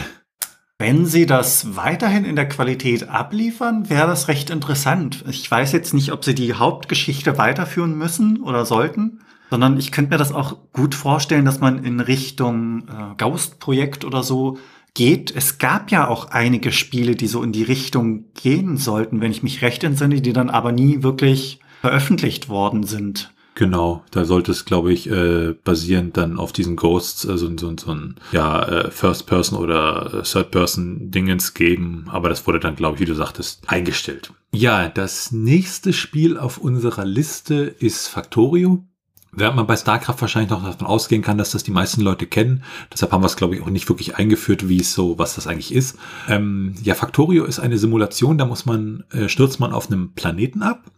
[0.78, 5.24] Wenn sie das weiterhin in der Qualität abliefern, wäre das recht interessant.
[5.28, 9.20] Ich weiß jetzt nicht, ob sie die Hauptgeschichte weiterführen müssen oder sollten
[9.52, 14.24] sondern ich könnte mir das auch gut vorstellen, dass man in Richtung äh, Ghost-Projekt oder
[14.24, 14.58] so
[14.94, 15.36] geht.
[15.36, 19.44] Es gab ja auch einige Spiele, die so in die Richtung gehen sollten, wenn ich
[19.44, 23.34] mich recht entsinne, die dann aber nie wirklich veröffentlicht worden sind.
[23.56, 27.92] Genau, da sollte es, glaube ich, äh, basierend dann auf diesen Ghosts, also so, so
[27.92, 33.06] ein ja, äh, First-Person oder äh, Third-Person-Dingens geben, aber das wurde dann, glaube ich, wie
[33.06, 34.32] du sagtest, eingestellt.
[34.54, 38.86] Ja, das nächste Spiel auf unserer Liste ist Factorio.
[39.34, 42.64] Während man bei StarCraft wahrscheinlich noch davon ausgehen kann, dass das die meisten Leute kennen.
[42.92, 45.48] Deshalb haben wir es, glaube ich, auch nicht wirklich eingeführt, wie es so, was das
[45.48, 45.98] eigentlich ist.
[46.28, 50.64] Ähm, ja, Factorio ist eine Simulation, da muss man, äh, stürzt man auf einem Planeten
[50.64, 50.92] ab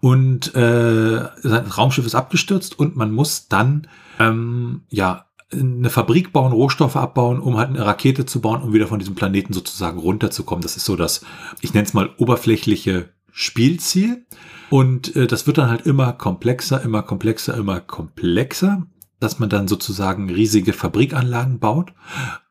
[0.00, 6.52] und äh, sein Raumschiff ist abgestürzt und man muss dann ähm, ja eine Fabrik bauen,
[6.52, 10.62] Rohstoffe abbauen, um halt eine Rakete zu bauen, um wieder von diesem Planeten sozusagen runterzukommen.
[10.62, 11.24] Das ist so das,
[11.60, 14.26] ich nenne es mal oberflächliche Spielziel.
[14.72, 18.86] Und äh, das wird dann halt immer komplexer, immer komplexer, immer komplexer,
[19.20, 21.92] dass man dann sozusagen riesige Fabrikanlagen baut.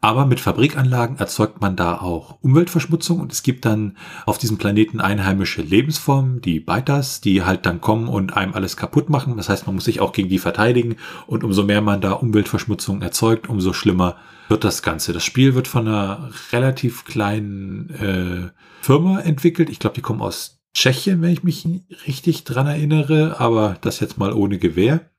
[0.01, 5.01] Aber mit Fabrikanlagen erzeugt man da auch Umweltverschmutzung und es gibt dann auf diesem Planeten
[5.01, 9.35] einheimische Lebensformen, die Beitas, die halt dann kommen und einem alles kaputt machen.
[9.37, 13.01] Das heißt, man muss sich auch gegen die verteidigen und umso mehr man da Umweltverschmutzung
[13.01, 15.11] erzeugt, umso schlimmer wird das Ganze.
[15.11, 18.51] Das Spiel wird von einer relativ kleinen äh,
[18.83, 19.71] Firma entwickelt.
[19.71, 21.67] Ich glaube, die kommen aus Tschechien, wenn ich mich
[22.07, 25.09] richtig dran erinnere, aber das jetzt mal ohne Gewehr.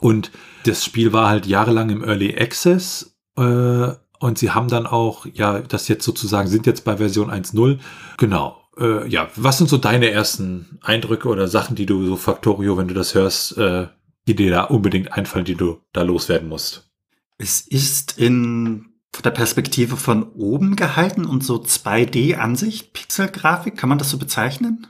[0.00, 0.30] Und
[0.64, 3.88] das Spiel war halt jahrelang im Early Access äh,
[4.18, 7.78] und sie haben dann auch, ja, das jetzt sozusagen sind jetzt bei Version 1.0.
[8.18, 8.60] Genau.
[8.78, 12.88] äh, ja, was sind so deine ersten Eindrücke oder Sachen, die du so Factorio, wenn
[12.88, 13.88] du das hörst, äh,
[14.26, 16.90] die dir da unbedingt einfallen, die du da loswerden musst?
[17.38, 18.86] Es ist in
[19.24, 24.86] der Perspektive von oben gehalten und so 2D-Ansicht, Pixelgrafik, kann man das so bezeichnen?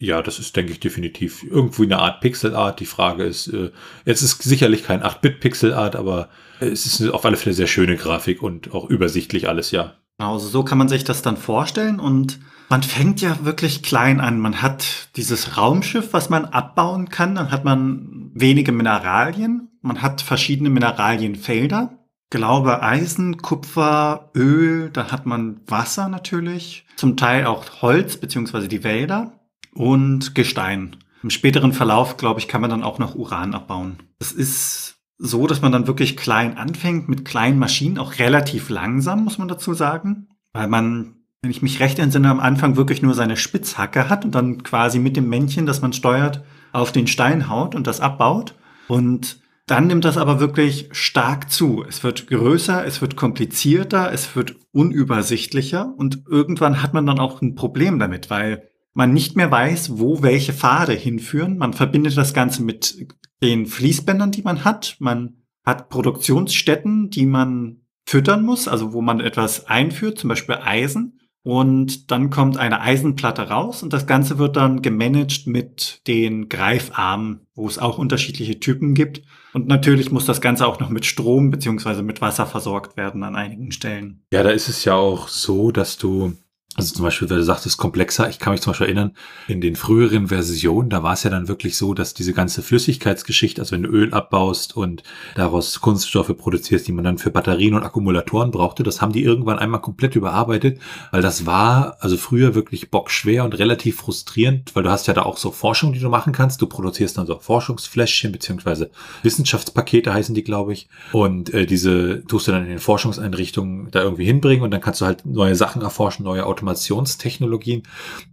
[0.00, 2.78] Ja, das ist, denke ich, definitiv irgendwo eine Art Pixelart.
[2.78, 3.72] Die Frage ist, äh,
[4.04, 6.28] es ist sicherlich kein 8-Bit-Pixelart, aber
[6.60, 9.94] es ist auf alle Fälle sehr schöne Grafik und auch übersichtlich alles, ja.
[10.18, 14.38] Genau, so kann man sich das dann vorstellen und man fängt ja wirklich klein an.
[14.38, 17.34] Man hat dieses Raumschiff, was man abbauen kann.
[17.34, 19.70] Dann hat man wenige Mineralien.
[19.80, 21.98] Man hat verschiedene Mineralienfelder.
[22.30, 24.90] Glaube Eisen, Kupfer, Öl.
[24.90, 26.84] Dann hat man Wasser natürlich.
[26.96, 29.38] Zum Teil auch Holz beziehungsweise die Wälder
[29.74, 30.96] und Gestein.
[31.22, 33.96] Im späteren Verlauf, glaube ich, kann man dann auch noch Uran abbauen.
[34.18, 39.24] Es ist so, dass man dann wirklich klein anfängt mit kleinen Maschinen, auch relativ langsam,
[39.24, 43.14] muss man dazu sagen, weil man wenn ich mich recht entsinne, am Anfang wirklich nur
[43.14, 47.48] seine Spitzhacke hat und dann quasi mit dem Männchen, das man steuert, auf den Stein
[47.48, 48.54] haut und das abbaut.
[48.88, 51.84] Und dann nimmt das aber wirklich stark zu.
[51.86, 57.40] Es wird größer, es wird komplizierter, es wird unübersichtlicher und irgendwann hat man dann auch
[57.40, 61.56] ein Problem damit, weil man nicht mehr weiß, wo welche Pfade hinführen.
[61.56, 63.06] Man verbindet das Ganze mit
[63.40, 64.96] den Fließbändern, die man hat.
[64.98, 71.20] Man hat Produktionsstätten, die man füttern muss, also wo man etwas einführt, zum Beispiel Eisen.
[71.44, 77.46] Und dann kommt eine Eisenplatte raus und das Ganze wird dann gemanagt mit den Greifarmen,
[77.54, 79.22] wo es auch unterschiedliche Typen gibt.
[79.52, 83.36] Und natürlich muss das Ganze auch noch mit Strom beziehungsweise mit Wasser versorgt werden an
[83.36, 84.24] einigen Stellen.
[84.32, 86.32] Ja, da ist es ja auch so, dass du
[86.78, 88.28] also zum Beispiel, weil du sagtest, komplexer.
[88.30, 89.10] Ich kann mich zum Beispiel erinnern,
[89.48, 93.60] in den früheren Versionen, da war es ja dann wirklich so, dass diese ganze Flüssigkeitsgeschichte,
[93.60, 95.02] also wenn du Öl abbaust und
[95.34, 99.58] daraus Kunststoffe produzierst, die man dann für Batterien und Akkumulatoren brauchte, das haben die irgendwann
[99.58, 100.78] einmal komplett überarbeitet,
[101.10, 105.22] weil das war also früher wirklich bockschwer und relativ frustrierend, weil du hast ja da
[105.22, 106.62] auch so Forschung, die du machen kannst.
[106.62, 108.92] Du produzierst dann so Forschungsfläschchen beziehungsweise
[109.24, 110.88] Wissenschaftspakete heißen die, glaube ich.
[111.10, 115.00] Und äh, diese tust du dann in den Forschungseinrichtungen da irgendwie hinbringen und dann kannst
[115.00, 117.82] du halt neue Sachen erforschen, neue Automationen Informationstechnologien.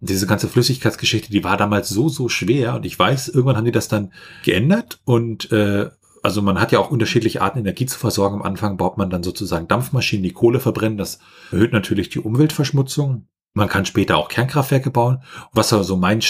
[0.01, 2.75] Diese ganze Flüssigkeitsgeschichte, die war damals so, so schwer.
[2.75, 4.11] Und ich weiß, irgendwann haben die das dann
[4.43, 5.89] geändert und äh,
[6.21, 8.37] also man hat ja auch unterschiedliche Arten, Energie zu versorgen.
[8.37, 10.97] Am Anfang baut man dann sozusagen Dampfmaschinen, die Kohle verbrennen.
[10.97, 11.19] Das
[11.51, 13.27] erhöht natürlich die Umweltverschmutzung.
[13.53, 15.21] Man kann später auch Kernkraftwerke bauen.
[15.53, 16.23] Was aber so mein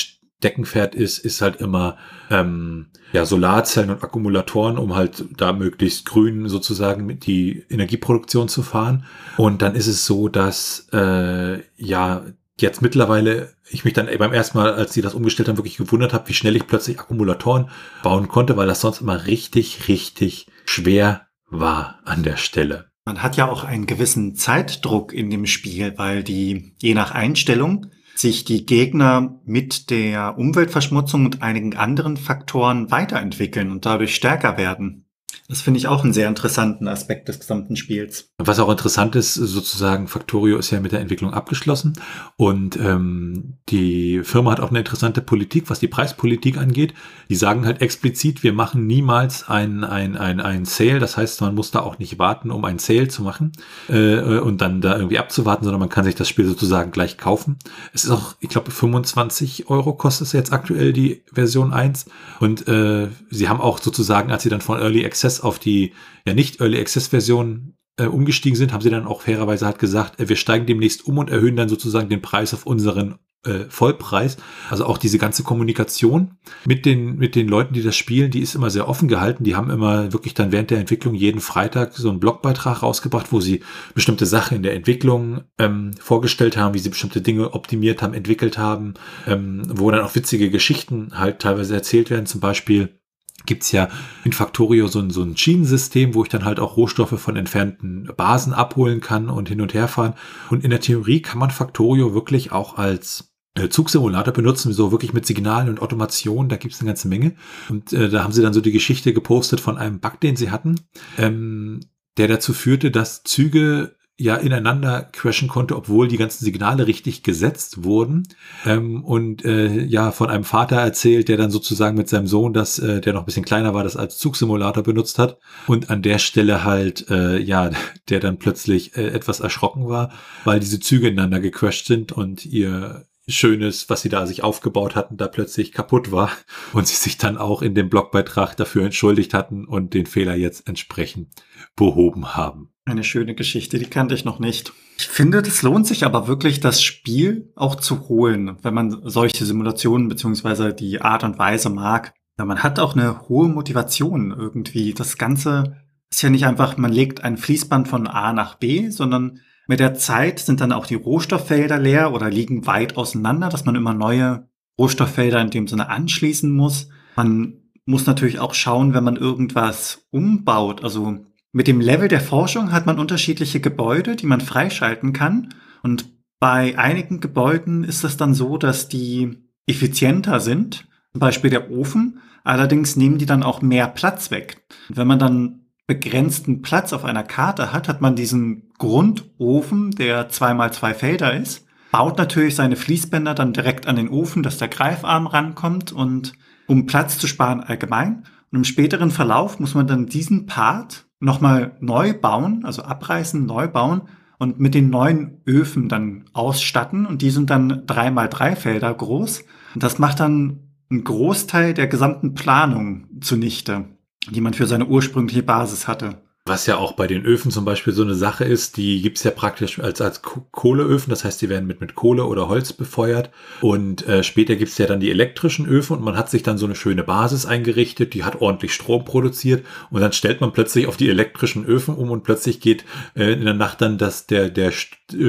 [0.45, 1.97] Steckenpferd ist, ist halt immer
[2.29, 8.61] ähm, ja, Solarzellen und Akkumulatoren, um halt da möglichst grün sozusagen mit die Energieproduktion zu
[8.61, 9.05] fahren.
[9.37, 12.25] Und dann ist es so, dass äh, ja
[12.59, 16.13] jetzt mittlerweile ich mich dann beim ersten Mal, als sie das umgestellt haben, wirklich gewundert
[16.13, 17.69] habe, wie schnell ich plötzlich Akkumulatoren
[18.03, 22.85] bauen konnte, weil das sonst immer richtig, richtig schwer war an der Stelle.
[23.03, 27.87] Man hat ja auch einen gewissen Zeitdruck in dem Spiel, weil die je nach Einstellung
[28.17, 35.04] sich die Gegner mit der Umweltverschmutzung und einigen anderen Faktoren weiterentwickeln und dadurch stärker werden.
[35.47, 38.31] Das finde ich auch einen sehr interessanten Aspekt des gesamten Spiels.
[38.39, 41.93] Was auch interessant ist, sozusagen, Factorio ist ja mit der Entwicklung abgeschlossen
[42.35, 46.95] und ähm, die Firma hat auch eine interessante Politik, was die Preispolitik angeht.
[47.29, 50.99] Die sagen halt explizit, wir machen niemals ein, ein, ein, Sale.
[50.99, 53.51] Das heißt, man muss da auch nicht warten, um ein Sale zu machen
[53.87, 57.57] äh, und dann da irgendwie abzuwarten, sondern man kann sich das Spiel sozusagen gleich kaufen.
[57.93, 62.05] Es ist auch, ich glaube, 25 Euro kostet es jetzt aktuell die Version 1
[62.39, 65.93] und äh, sie haben auch sozusagen, als sie dann von Early Access Access auf die
[66.25, 70.19] ja nicht Early Access Version äh, umgestiegen sind, haben sie dann auch fairerweise halt gesagt,
[70.19, 74.37] äh, wir steigen demnächst um und erhöhen dann sozusagen den Preis auf unseren äh, Vollpreis.
[74.69, 76.31] Also auch diese ganze Kommunikation
[76.65, 79.43] mit den, mit den Leuten, die das spielen, die ist immer sehr offen gehalten.
[79.43, 83.39] Die haben immer wirklich dann während der Entwicklung jeden Freitag so einen Blogbeitrag rausgebracht, wo
[83.39, 83.61] sie
[83.93, 88.57] bestimmte Sachen in der Entwicklung ähm, vorgestellt haben, wie sie bestimmte Dinge optimiert haben, entwickelt
[88.57, 88.95] haben,
[89.27, 92.25] ähm, wo dann auch witzige Geschichten halt teilweise erzählt werden.
[92.25, 92.99] Zum Beispiel
[93.45, 93.87] gibt's ja
[94.23, 98.09] in Factorio so ein, so ein Schienensystem, wo ich dann halt auch Rohstoffe von entfernten
[98.15, 100.13] Basen abholen kann und hin und her fahren.
[100.49, 105.13] Und in der Theorie kann man Factorio wirklich auch als äh, Zugsimulator benutzen, so wirklich
[105.13, 107.35] mit Signalen und Automation, da gibt's eine ganze Menge.
[107.69, 110.51] Und äh, da haben sie dann so die Geschichte gepostet von einem Bug, den sie
[110.51, 110.75] hatten,
[111.17, 111.79] ähm,
[112.17, 117.83] der dazu führte, dass Züge ja ineinander crashen konnte, obwohl die ganzen Signale richtig gesetzt
[117.83, 118.27] wurden.
[118.65, 122.79] Ähm, und äh, ja, von einem Vater erzählt, der dann sozusagen mit seinem Sohn, das,
[122.79, 125.37] äh, der noch ein bisschen kleiner war, das als Zugsimulator benutzt hat.
[125.67, 127.71] Und an der Stelle halt, äh, ja,
[128.09, 130.11] der dann plötzlich äh, etwas erschrocken war,
[130.45, 135.17] weil diese Züge ineinander gecrashed sind und ihr Schönes, was sie da sich aufgebaut hatten,
[135.17, 136.31] da plötzlich kaputt war
[136.73, 140.69] und sie sich dann auch in dem Blogbeitrag dafür entschuldigt hatten und den Fehler jetzt
[140.69, 141.29] entsprechend
[141.75, 142.69] behoben haben.
[142.85, 144.71] Eine schöne Geschichte, die kannte ich noch nicht.
[144.97, 149.45] Ich finde, das lohnt sich aber wirklich, das Spiel auch zu holen, wenn man solche
[149.45, 152.13] Simulationen beziehungsweise die Art und Weise mag.
[152.37, 154.93] Ja, man hat auch eine hohe Motivation irgendwie.
[154.93, 155.77] Das Ganze
[156.11, 159.95] ist ja nicht einfach, man legt ein Fließband von A nach B, sondern mit der
[159.95, 164.47] Zeit sind dann auch die Rohstofffelder leer oder liegen weit auseinander, dass man immer neue
[164.77, 166.89] Rohstofffelder in dem Sinne anschließen muss.
[167.15, 170.83] Man muss natürlich auch schauen, wenn man irgendwas umbaut.
[170.83, 175.53] Also mit dem Level der Forschung hat man unterschiedliche Gebäude, die man freischalten kann.
[175.83, 180.85] Und bei einigen Gebäuden ist es dann so, dass die effizienter sind.
[181.13, 182.19] Zum Beispiel der Ofen.
[182.43, 184.65] Allerdings nehmen die dann auch mehr Platz weg.
[184.89, 190.27] Und wenn man dann begrenzten Platz auf einer Karte hat, hat man diesen Grundofen, der
[190.27, 194.67] zweimal zwei Felder ist, baut natürlich seine Fließbänder dann direkt an den Ofen, dass der
[194.67, 196.33] Greifarm rankommt und
[196.67, 198.25] um Platz zu sparen allgemein.
[198.51, 203.67] Und im späteren Verlauf muss man dann diesen Part nochmal neu bauen, also abreißen, neu
[203.67, 204.03] bauen
[204.37, 207.05] und mit den neuen Öfen dann ausstatten.
[207.05, 209.43] Und die sind dann dreimal drei Felder groß.
[209.73, 210.59] Und das macht dann
[210.89, 213.85] einen Großteil der gesamten Planung zunichte
[214.31, 216.21] die man für seine ursprüngliche Basis hatte.
[216.47, 219.31] Was ja auch bei den Öfen zum Beispiel so eine Sache ist, die gibt's ja
[219.31, 223.31] praktisch als, als Kohleöfen, das heißt, die werden mit, mit Kohle oder Holz befeuert.
[223.61, 226.67] Und äh, später gibt's ja dann die elektrischen Öfen und man hat sich dann so
[226.67, 230.97] eine schöne Basis eingerichtet, die hat ordentlich Strom produziert und dann stellt man plötzlich auf
[230.97, 234.71] die elektrischen Öfen um und plötzlich geht äh, in der Nacht dann das, der, der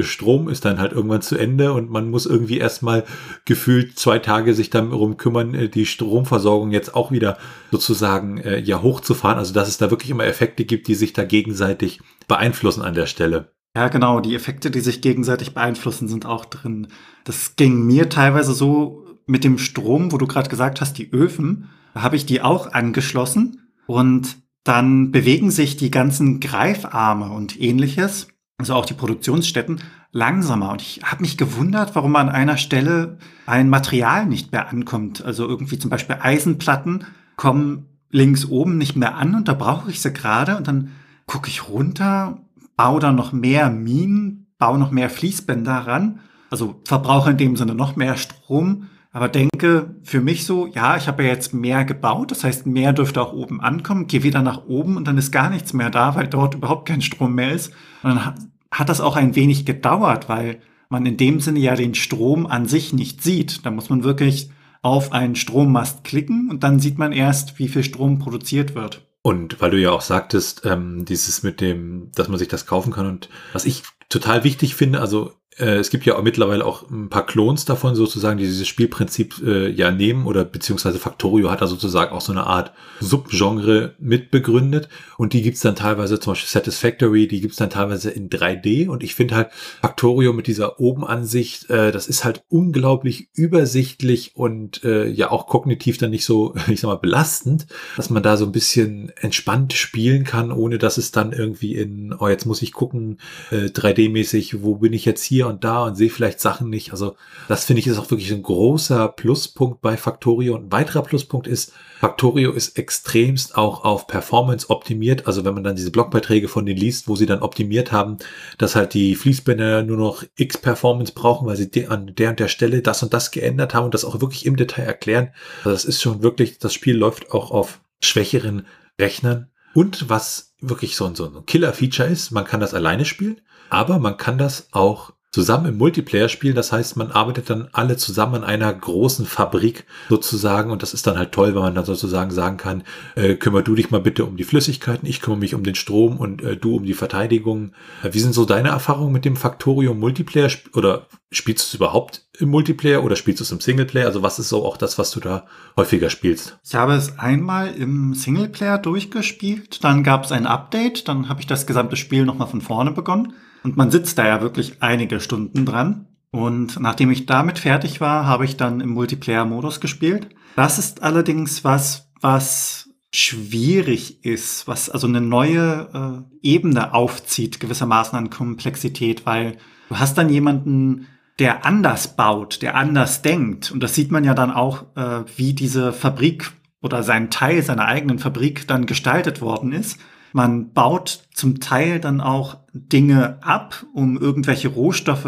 [0.01, 3.05] Strom ist dann halt irgendwann zu Ende und man muss irgendwie erstmal
[3.45, 7.37] gefühlt zwei Tage sich darum kümmern, äh, die Stromversorgung jetzt auch wieder
[7.71, 9.37] sozusagen äh, ja hochzufahren.
[9.37, 13.05] Also dass es da wirklich immer Effekte gibt, die sich da gegenseitig beeinflussen an der
[13.05, 13.51] Stelle.
[13.75, 14.19] Ja, genau.
[14.19, 16.87] Die Effekte, die sich gegenseitig beeinflussen, sind auch drin.
[17.25, 21.69] Das ging mir teilweise so mit dem Strom, wo du gerade gesagt hast, die Öfen,
[21.93, 28.73] habe ich die auch angeschlossen und dann bewegen sich die ganzen Greifarme und ähnliches also
[28.73, 30.71] auch die Produktionsstätten, langsamer.
[30.71, 35.23] Und ich habe mich gewundert, warum an einer Stelle ein Material nicht mehr ankommt.
[35.23, 40.01] Also irgendwie zum Beispiel Eisenplatten kommen links oben nicht mehr an und da brauche ich
[40.01, 40.57] sie gerade.
[40.57, 40.91] Und dann
[41.27, 42.39] gucke ich runter,
[42.75, 46.19] baue da noch mehr Minen, baue noch mehr Fließbänder ran.
[46.49, 48.87] Also verbrauche in dem Sinne noch mehr Strom.
[49.17, 52.93] Aber denke für mich so, ja, ich habe ja jetzt mehr gebaut, das heißt, mehr
[52.93, 56.13] dürfte auch oben ankommen, gehe wieder nach oben und dann ist gar nichts mehr da,
[56.13, 57.73] weil dort überhaupt kein Strom mehr ist.
[58.03, 58.35] Und dann
[58.69, 62.67] hat das auch ein wenig gedauert, weil man in dem Sinne ja den Strom an
[62.67, 63.65] sich nicht sieht.
[63.65, 64.51] Da muss man wirklich
[64.83, 69.07] auf einen Strommast klicken und dann sieht man erst, wie viel Strom produziert wird.
[69.23, 72.93] Und weil du ja auch sagtest, ähm, dieses mit dem, dass man sich das kaufen
[72.93, 75.33] kann und was ich total wichtig finde, also
[75.65, 79.69] es gibt ja auch mittlerweile auch ein paar Klons davon sozusagen, die dieses Spielprinzip äh,
[79.69, 85.33] ja nehmen oder beziehungsweise Factorio hat da sozusagen auch so eine Art Subgenre mitbegründet und
[85.33, 89.15] die gibt's dann teilweise, zum Beispiel Satisfactory, die gibt's dann teilweise in 3D und ich
[89.15, 89.49] finde halt
[89.81, 95.97] Factorio mit dieser Obenansicht, äh, das ist halt unglaublich übersichtlich und äh, ja auch kognitiv
[95.97, 97.65] dann nicht so, ich sag mal, belastend,
[97.95, 102.13] dass man da so ein bisschen entspannt spielen kann, ohne dass es dann irgendwie in,
[102.17, 103.19] oh jetzt muss ich gucken,
[103.51, 106.91] äh, 3D-mäßig, wo bin ich jetzt hier und da und sehe vielleicht Sachen nicht.
[106.91, 107.15] Also
[107.47, 110.55] das finde ich ist auch wirklich ein großer Pluspunkt bei Factorio.
[110.55, 115.27] Und ein weiterer Pluspunkt ist, Factorio ist extremst auch auf Performance optimiert.
[115.27, 118.17] Also wenn man dann diese Blogbeiträge von denen liest, wo sie dann optimiert haben,
[118.57, 122.47] dass halt die Fließbänder nur noch X Performance brauchen, weil sie an der und der
[122.47, 125.29] Stelle das und das geändert haben und das auch wirklich im Detail erklären.
[125.59, 128.65] Also das ist schon wirklich, das Spiel läuft auch auf schwächeren
[128.99, 129.49] Rechnern.
[129.73, 133.99] Und was wirklich so ein, so ein Killer-Feature ist, man kann das alleine spielen, aber
[133.99, 136.55] man kann das auch zusammen im Multiplayer spielen.
[136.55, 140.71] Das heißt, man arbeitet dann alle zusammen an einer großen Fabrik sozusagen.
[140.71, 142.81] Und das ist dann halt toll, wenn man dann sozusagen sagen kann,
[143.13, 146.17] äh, kümmer du dich mal bitte um die Flüssigkeiten, ich kümmere mich um den Strom
[146.17, 147.73] und äh, du um die Verteidigung.
[148.01, 150.49] Äh, wie sind so deine Erfahrungen mit dem Factorium Multiplayer?
[150.73, 154.07] Oder spielst du es überhaupt im Multiplayer oder spielst du es im Singleplayer?
[154.07, 155.45] Also was ist so auch das, was du da
[155.75, 156.57] häufiger spielst?
[156.65, 161.45] Ich habe es einmal im Singleplayer durchgespielt, dann gab es ein Update, dann habe ich
[161.45, 163.33] das gesamte Spiel nochmal von vorne begonnen.
[163.63, 166.07] Und man sitzt da ja wirklich einige Stunden dran.
[166.31, 170.29] Und nachdem ich damit fertig war, habe ich dann im Multiplayer-Modus gespielt.
[170.55, 178.17] Das ist allerdings was, was schwierig ist, was also eine neue äh, Ebene aufzieht, gewissermaßen
[178.17, 179.57] an Komplexität, weil
[179.89, 181.07] du hast dann jemanden,
[181.39, 183.71] der anders baut, der anders denkt.
[183.71, 187.85] Und das sieht man ja dann auch, äh, wie diese Fabrik oder sein Teil seiner
[187.85, 189.99] eigenen Fabrik dann gestaltet worden ist.
[190.33, 195.25] Man baut zum Teil dann auch Dinge ab, um irgendwelche Rohstoffe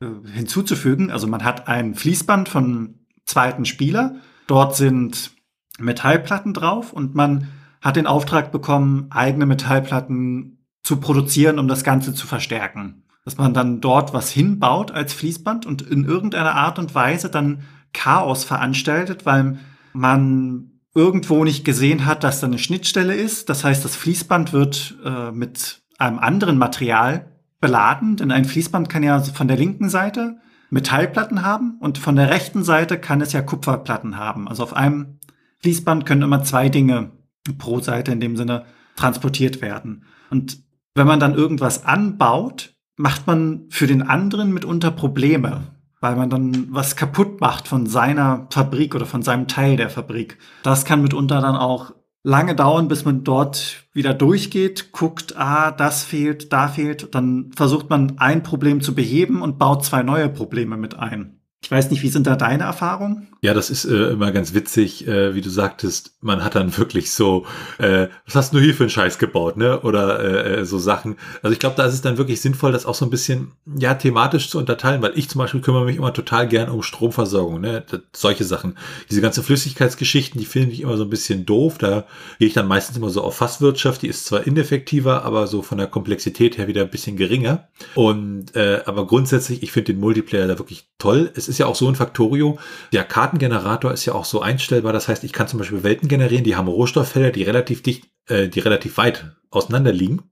[0.00, 1.10] äh, hinzuzufügen.
[1.10, 4.16] Also man hat ein Fließband von zweiten Spieler.
[4.46, 5.32] Dort sind
[5.78, 7.48] Metallplatten drauf und man
[7.80, 13.02] hat den Auftrag bekommen, eigene Metallplatten zu produzieren, um das Ganze zu verstärken.
[13.24, 17.62] Dass man dann dort was hinbaut als Fließband und in irgendeiner Art und Weise dann
[17.92, 19.58] Chaos veranstaltet, weil
[19.92, 23.50] man irgendwo nicht gesehen hat, dass da eine Schnittstelle ist.
[23.50, 29.02] Das heißt, das Fließband wird äh, mit einem anderen Material beladen, denn ein Fließband kann
[29.02, 30.38] ja von der linken Seite
[30.70, 34.48] Metallplatten haben und von der rechten Seite kann es ja Kupferplatten haben.
[34.48, 35.20] Also auf einem
[35.60, 37.12] Fließband können immer zwei Dinge
[37.58, 38.64] pro Seite in dem Sinne
[38.96, 40.04] transportiert werden.
[40.30, 40.62] Und
[40.94, 45.75] wenn man dann irgendwas anbaut, macht man für den anderen mitunter Probleme,
[46.06, 50.38] weil man dann was kaputt macht von seiner Fabrik oder von seinem Teil der Fabrik.
[50.62, 51.92] Das kann mitunter dann auch
[52.22, 57.90] lange dauern, bis man dort wieder durchgeht, guckt, ah, das fehlt, da fehlt, dann versucht
[57.90, 61.40] man ein Problem zu beheben und baut zwei neue Probleme mit ein.
[61.62, 63.28] Ich weiß nicht, wie sind da deine Erfahrungen?
[63.46, 67.12] Ja, das ist äh, immer ganz witzig, äh, wie du sagtest, man hat dann wirklich
[67.12, 67.46] so,
[67.78, 69.82] äh, was hast du hier für einen Scheiß gebaut, ne?
[69.82, 71.14] Oder äh, äh so Sachen.
[71.42, 73.94] Also ich glaube, da ist es dann wirklich sinnvoll, das auch so ein bisschen, ja,
[73.94, 77.84] thematisch zu unterteilen, weil ich zum Beispiel kümmere mich immer total gern um Stromversorgung, ne?
[77.88, 78.76] Das, solche Sachen.
[79.12, 81.78] Diese ganzen Flüssigkeitsgeschichten, die finde ich immer so ein bisschen doof.
[81.78, 82.04] Da
[82.40, 85.78] gehe ich dann meistens immer so auf Fasswirtschaft, die ist zwar ineffektiver, aber so von
[85.78, 87.68] der Komplexität her wieder ein bisschen geringer.
[87.94, 91.30] Und äh, aber grundsätzlich, ich finde den Multiplayer da wirklich toll.
[91.36, 92.58] Es ist ja auch so ein Factorio.
[92.92, 93.04] Der
[93.38, 94.92] Kartengenerator ist ja auch so einstellbar.
[94.92, 98.48] Das heißt, ich kann zum Beispiel Welten generieren, die haben Rohstofffelder, die relativ dicht, äh,
[98.48, 100.22] die relativ weit auseinander liegen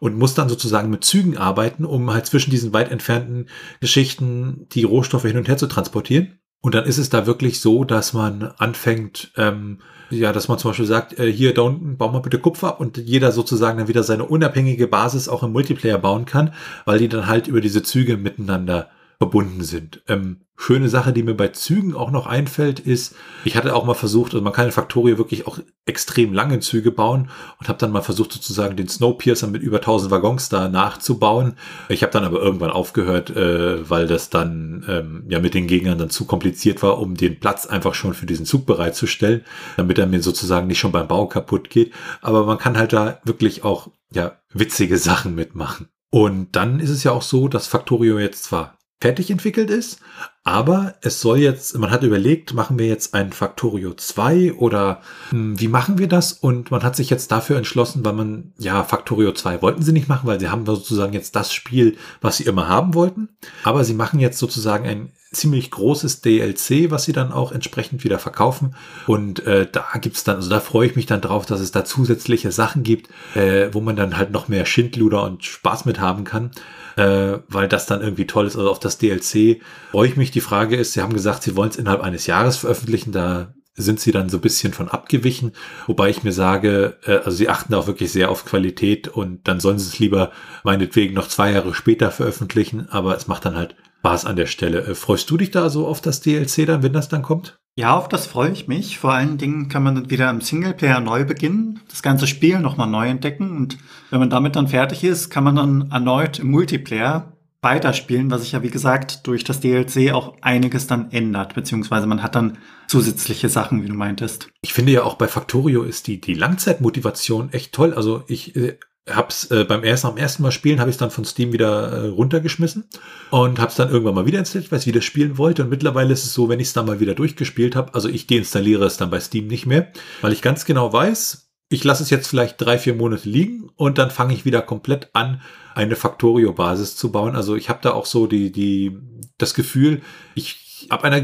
[0.00, 3.48] und muss dann sozusagen mit Zügen arbeiten, um halt zwischen diesen weit entfernten
[3.80, 6.38] Geschichten die Rohstoffe hin und her zu transportieren.
[6.60, 9.78] Und dann ist es da wirklich so, dass man anfängt, ähm,
[10.10, 12.80] ja, dass man zum Beispiel sagt, äh, hier da unten bauen wir bitte Kupfer ab
[12.80, 17.08] und jeder sozusagen dann wieder seine unabhängige Basis auch im Multiplayer bauen kann, weil die
[17.08, 20.02] dann halt über diese Züge miteinander verbunden sind.
[20.06, 23.94] Ähm, schöne Sache, die mir bei Zügen auch noch einfällt, ist, ich hatte auch mal
[23.94, 27.90] versucht, also man kann in Factorio wirklich auch extrem lange Züge bauen und habe dann
[27.90, 31.56] mal versucht, sozusagen den Snowpiercer mit über 1000 Waggons da nachzubauen.
[31.88, 35.98] Ich habe dann aber irgendwann aufgehört, äh, weil das dann ähm, ja mit den Gegnern
[35.98, 39.42] dann zu kompliziert war, um den Platz einfach schon für diesen Zug bereitzustellen,
[39.76, 41.92] damit er mir sozusagen nicht schon beim Bau kaputt geht.
[42.20, 45.88] Aber man kann halt da wirklich auch ja witzige Sachen mitmachen.
[46.10, 49.98] Und dann ist es ja auch so, dass Factorio jetzt zwar fertig entwickelt ist.
[50.44, 55.58] Aber es soll jetzt, man hat überlegt, machen wir jetzt ein Factorio 2 oder hm,
[55.58, 56.32] wie machen wir das?
[56.32, 60.08] Und man hat sich jetzt dafür entschlossen, weil man, ja, Factorio 2 wollten sie nicht
[60.08, 63.28] machen, weil sie haben sozusagen jetzt das Spiel, was sie immer haben wollten.
[63.64, 68.20] Aber sie machen jetzt sozusagen ein ziemlich großes DLC, was sie dann auch entsprechend wieder
[68.20, 68.76] verkaufen.
[69.06, 71.84] Und äh, da gibt's dann, also da freue ich mich dann drauf, dass es da
[71.84, 76.22] zusätzliche Sachen gibt, äh, wo man dann halt noch mehr Schindluder und Spaß mit haben
[76.24, 76.52] kann
[76.96, 78.56] äh, weil das dann irgendwie toll ist.
[78.56, 80.30] Also auf das DLC freue ich mich.
[80.30, 83.12] Die Frage ist, Sie haben gesagt, Sie wollen es innerhalb eines Jahres veröffentlichen.
[83.12, 85.52] Da sind sie dann so ein bisschen von abgewichen,
[85.86, 89.60] wobei ich mir sage, äh, also sie achten auch wirklich sehr auf Qualität und dann
[89.60, 90.30] sollen sie es lieber
[90.62, 94.82] meinetwegen noch zwei Jahre später veröffentlichen, aber es macht dann halt Spaß an der Stelle.
[94.82, 97.61] Äh, freust du dich da so auf das DLC dann, wenn das dann kommt?
[97.74, 98.98] Ja, auf das freue ich mich.
[98.98, 102.88] Vor allen Dingen kann man dann wieder im Singleplayer neu beginnen, das ganze Spiel nochmal
[102.88, 103.78] neu entdecken und
[104.10, 107.32] wenn man damit dann fertig ist, kann man dann erneut im Multiplayer
[107.62, 112.22] weiterspielen, was sich ja wie gesagt durch das DLC auch einiges dann ändert, beziehungsweise man
[112.22, 112.58] hat dann
[112.88, 114.50] zusätzliche Sachen, wie du meintest.
[114.62, 117.94] Ich finde ja auch bei Factorio ist die, die Langzeitmotivation echt toll.
[117.94, 121.10] Also ich äh, hab's äh, beim ersten, am ersten Mal spielen, habe ich es dann
[121.10, 122.84] von Steam wieder äh, runtergeschmissen
[123.30, 125.64] und habe es dann irgendwann mal wieder installiert, weil ich wieder spielen wollte.
[125.64, 128.26] Und mittlerweile ist es so, wenn ich es dann mal wieder durchgespielt habe, also ich
[128.26, 132.10] deinstalliere es dann bei Steam nicht mehr, weil ich ganz genau weiß, ich lasse es
[132.10, 135.40] jetzt vielleicht drei, vier Monate liegen und dann fange ich wieder komplett an,
[135.74, 137.34] eine Factorio-Basis zu bauen.
[137.34, 138.98] Also ich habe da auch so die, die,
[139.38, 140.02] das Gefühl,
[140.34, 141.20] ich ab einer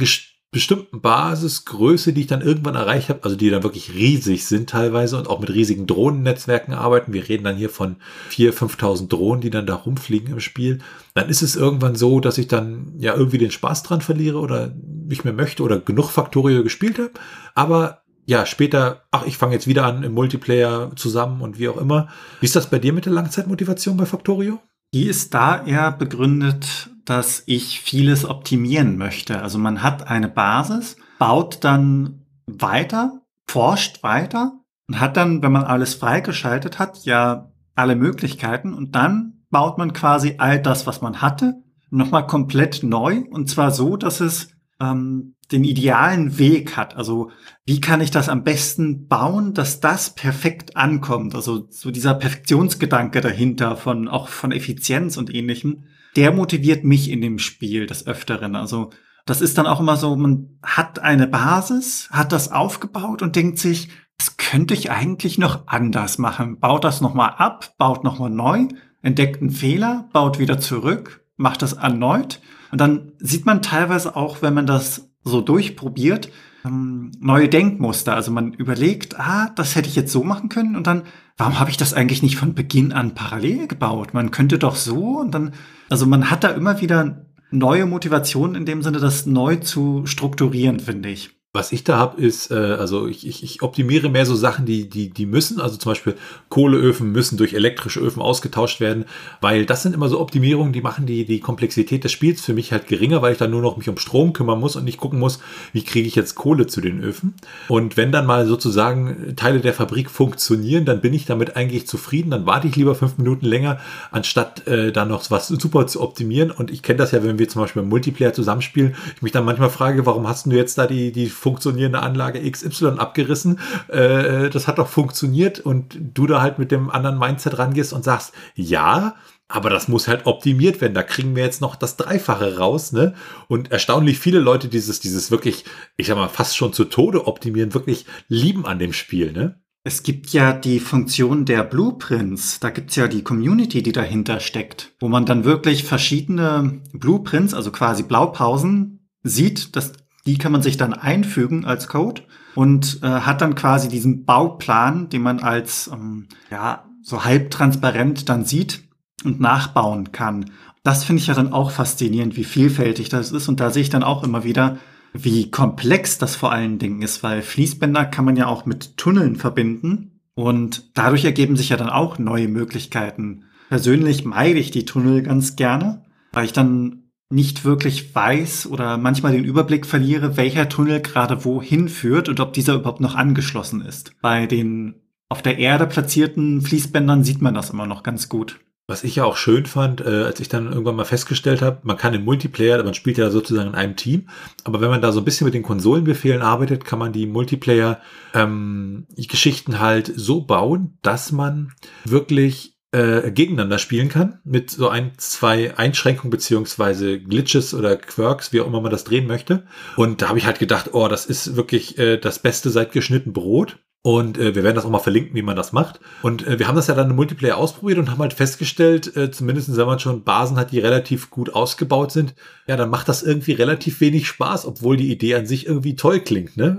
[0.51, 5.19] bestimmten Basisgröße, die ich dann irgendwann erreicht habe, also die dann wirklich riesig sind teilweise
[5.19, 7.13] und auch mit riesigen Drohnennetzwerken arbeiten.
[7.13, 7.97] Wir reden dann hier von
[8.31, 10.79] 4.000, 5.000 Drohnen, die dann da rumfliegen im Spiel.
[11.13, 14.75] Dann ist es irgendwann so, dass ich dann ja irgendwie den Spaß dran verliere oder
[15.07, 17.13] nicht mehr möchte oder genug Factorio gespielt habe.
[17.55, 21.79] Aber ja, später, ach, ich fange jetzt wieder an im Multiplayer zusammen und wie auch
[21.79, 22.09] immer.
[22.41, 24.61] Wie ist das bei dir mit der Langzeitmotivation bei Factorio?
[24.95, 29.43] Die ist da eher begründet, dass ich vieles optimieren möchte.
[29.43, 34.53] Also man hat eine Basis, baut dann weiter, forscht weiter
[34.89, 39.93] und hat dann, wenn man alles freigeschaltet hat, ja alle Möglichkeiten und dann baut man
[39.93, 44.51] quasi all das, was man hatte, nochmal komplett neu und zwar so, dass es
[44.81, 46.97] ähm, den idealen Weg hat.
[46.97, 47.31] Also
[47.65, 51.35] wie kann ich das am besten bauen, dass das perfekt ankommt?
[51.35, 55.85] Also so dieser Perfektionsgedanke dahinter von auch von Effizienz und ähnlichem.
[56.17, 58.57] der motiviert mich in dem Spiel des Öfteren.
[58.57, 58.91] Also
[59.27, 63.59] das ist dann auch immer so, man hat eine Basis, hat das aufgebaut und denkt
[63.59, 66.59] sich, das könnte ich eigentlich noch anders machen.
[66.59, 68.69] Baut das nochmal ab, baut nochmal neu,
[69.03, 72.41] entdeckt einen Fehler, baut wieder zurück, macht das erneut.
[72.71, 76.31] Und dann sieht man teilweise auch, wenn man das so durchprobiert,
[76.65, 78.15] ähm, neue Denkmuster.
[78.15, 81.03] Also man überlegt, ah, das hätte ich jetzt so machen können und dann,
[81.37, 84.15] warum habe ich das eigentlich nicht von Beginn an parallel gebaut?
[84.15, 85.53] Man könnte doch so und dann,
[85.89, 90.81] also man hat da immer wieder neue Motivation in dem Sinne, das neu zu strukturieren,
[90.81, 91.38] finde ich.
[91.55, 94.87] Was ich da habe, ist, äh, also ich, ich, ich optimiere mehr so Sachen, die,
[94.87, 96.15] die, die müssen, also zum Beispiel
[96.51, 99.07] Kohleöfen müssen durch elektrische Öfen ausgetauscht werden,
[99.41, 102.71] weil das sind immer so Optimierungen, die machen die, die Komplexität des Spiels für mich
[102.71, 105.19] halt geringer, weil ich dann nur noch mich um Strom kümmern muss und nicht gucken
[105.19, 105.41] muss,
[105.73, 107.33] wie kriege ich jetzt Kohle zu den Öfen.
[107.69, 112.29] Und wenn dann mal sozusagen Teile der Fabrik funktionieren, dann bin ich damit eigentlich zufrieden,
[112.29, 113.81] dann warte ich lieber fünf Minuten länger,
[114.11, 116.51] anstatt äh, da noch was super zu optimieren.
[116.51, 119.47] Und ich kenne das ja, wenn wir zum Beispiel im Multiplayer zusammenspielen, ich mich dann
[119.47, 123.61] manchmal frage, warum hast du jetzt da die, die funktionierende Anlage XY abgerissen.
[123.89, 128.05] Äh, das hat doch funktioniert und du da halt mit dem anderen Mindset rangehst und
[128.05, 129.15] sagst, ja,
[129.49, 130.95] aber das muss halt optimiert werden.
[130.95, 133.15] Da kriegen wir jetzt noch das Dreifache raus, ne?
[133.49, 135.65] Und erstaunlich viele Leute dieses, dieses wirklich,
[135.97, 139.59] ich sag mal, fast schon zu Tode optimieren, wirklich lieben an dem Spiel, ne?
[139.85, 142.61] Es gibt ja die Funktion der Blueprints.
[142.61, 147.71] Da gibt's ja die Community, die dahinter steckt, wo man dann wirklich verschiedene Blueprints, also
[147.71, 149.77] quasi Blaupausen, sieht.
[149.77, 149.95] Das
[150.29, 152.21] die kann man sich dann einfügen als Code
[152.55, 158.45] und äh, hat dann quasi diesen Bauplan, den man als ähm, ja so halbtransparent dann
[158.45, 158.83] sieht
[159.25, 160.51] und nachbauen kann.
[160.83, 163.49] Das finde ich ja dann auch faszinierend, wie vielfältig das ist.
[163.49, 164.77] Und da sehe ich dann auch immer wieder,
[165.15, 169.37] wie komplex das vor allen Dingen ist, weil Fließbänder kann man ja auch mit Tunneln
[169.37, 170.21] verbinden.
[170.35, 173.45] Und dadurch ergeben sich ja dann auch neue Möglichkeiten.
[173.71, 179.33] Persönlich meide ich die Tunnel ganz gerne, weil ich dann nicht wirklich weiß oder manchmal
[179.33, 184.13] den Überblick verliere, welcher Tunnel gerade wohin führt und ob dieser überhaupt noch angeschlossen ist.
[184.23, 184.95] Bei den
[185.29, 188.59] auf der Erde platzierten Fließbändern sieht man das immer noch ganz gut.
[188.91, 191.99] Was ich ja auch schön fand, äh, als ich dann irgendwann mal festgestellt habe, man
[191.99, 194.31] kann im Multiplayer, man spielt ja sozusagen in einem Team,
[194.65, 199.73] aber wenn man da so ein bisschen mit den Konsolenbefehlen arbeitet, kann man die Multiplayer-Geschichten
[199.73, 201.75] ähm, halt so bauen, dass man
[202.07, 208.61] wirklich äh, gegeneinander spielen kann, mit so ein, zwei Einschränkungen beziehungsweise Glitches oder Quirks, wie
[208.61, 209.65] auch immer man das drehen möchte.
[209.97, 213.33] Und da habe ich halt gedacht, oh, das ist wirklich äh, das Beste seit geschnitten
[213.33, 213.79] Brot.
[214.03, 216.01] Und äh, wir werden das auch mal verlinken, wie man das macht.
[216.23, 219.31] Und äh, wir haben das ja dann im Multiplayer ausprobiert und haben halt festgestellt, äh,
[219.31, 222.35] zumindest wenn man schon Basen hat, die relativ gut ausgebaut sind,
[222.69, 226.21] ja, dann macht das irgendwie relativ wenig Spaß, obwohl die Idee an sich irgendwie toll
[226.21, 226.57] klingt.
[226.57, 226.79] Ne?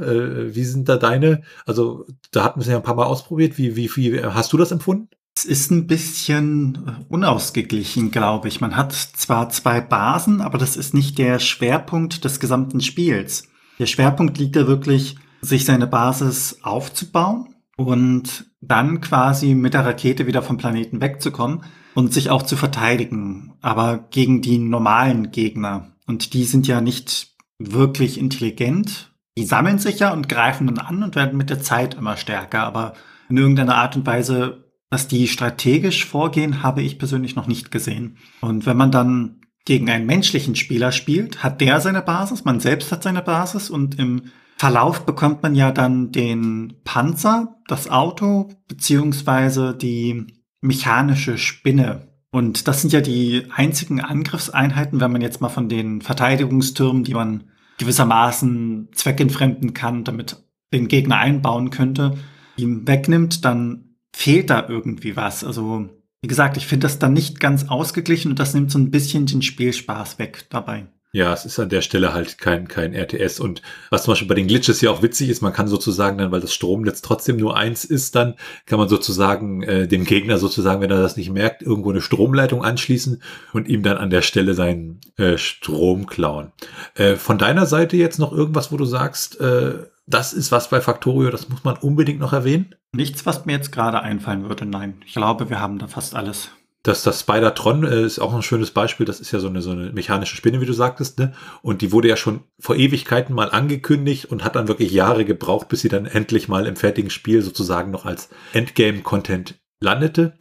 [0.49, 3.57] Äh, wie sind da deine, also da hatten wir es ja ein paar Mal ausprobiert,
[3.57, 5.09] wie, wie, wie hast du das empfunden?
[5.35, 8.61] Es ist ein bisschen äh, unausgeglichen, glaube ich.
[8.61, 13.47] Man hat zwar zwei Basen, aber das ist nicht der Schwerpunkt des gesamten Spiels.
[13.79, 20.27] Der Schwerpunkt liegt ja wirklich, sich seine Basis aufzubauen und dann quasi mit der Rakete
[20.27, 21.63] wieder vom Planeten wegzukommen
[21.95, 25.93] und sich auch zu verteidigen, aber gegen die normalen Gegner.
[26.05, 29.13] Und die sind ja nicht wirklich intelligent.
[29.37, 32.63] Die sammeln sich ja und greifen dann an und werden mit der Zeit immer stärker,
[32.63, 32.93] aber
[33.29, 38.17] in irgendeiner Art und Weise dass die strategisch vorgehen, habe ich persönlich noch nicht gesehen.
[38.41, 42.91] Und wenn man dann gegen einen menschlichen Spieler spielt, hat der seine Basis, man selbst
[42.91, 44.23] hat seine Basis und im
[44.57, 50.27] Verlauf bekommt man ja dann den Panzer, das Auto, beziehungsweise die
[50.59, 52.09] mechanische Spinne.
[52.31, 57.13] Und das sind ja die einzigen Angriffseinheiten, wenn man jetzt mal von den Verteidigungstürmen, die
[57.13, 57.45] man
[57.77, 62.17] gewissermaßen zweckentfremden kann, damit den Gegner einbauen könnte,
[62.57, 65.43] ihm wegnimmt, dann fehlt da irgendwie was.
[65.43, 65.89] Also,
[66.21, 69.25] wie gesagt, ich finde das dann nicht ganz ausgeglichen und das nimmt so ein bisschen
[69.25, 70.87] den Spielspaß weg dabei.
[71.11, 73.39] Ja, es ist an der Stelle halt kein, kein RTS.
[73.39, 76.31] Und was zum Beispiel bei den Glitches ja auch witzig ist, man kann sozusagen dann,
[76.31, 78.35] weil das Stromnetz trotzdem nur eins ist, dann
[78.67, 82.63] kann man sozusagen äh, dem Gegner sozusagen, wenn er das nicht merkt, irgendwo eine Stromleitung
[82.63, 86.51] anschließen und ihm dann an der Stelle seinen äh, Strom klauen.
[86.93, 90.81] Äh, von deiner Seite jetzt noch irgendwas, wo du sagst, äh, das ist was bei
[90.81, 92.75] Factorio, das muss man unbedingt noch erwähnen?
[92.91, 95.01] Nichts, was mir jetzt gerade einfallen würde, nein.
[95.05, 96.51] Ich glaube, wir haben da fast alles.
[96.81, 99.05] Das, das Spider-Tron äh, ist auch ein schönes Beispiel.
[99.05, 101.33] Das ist ja so eine, so eine mechanische Spinne, wie du sagtest, ne?
[101.61, 105.67] Und die wurde ja schon vor Ewigkeiten mal angekündigt und hat dann wirklich Jahre gebraucht,
[105.67, 110.37] bis sie dann endlich mal im fertigen Spiel sozusagen noch als Endgame-Content landete.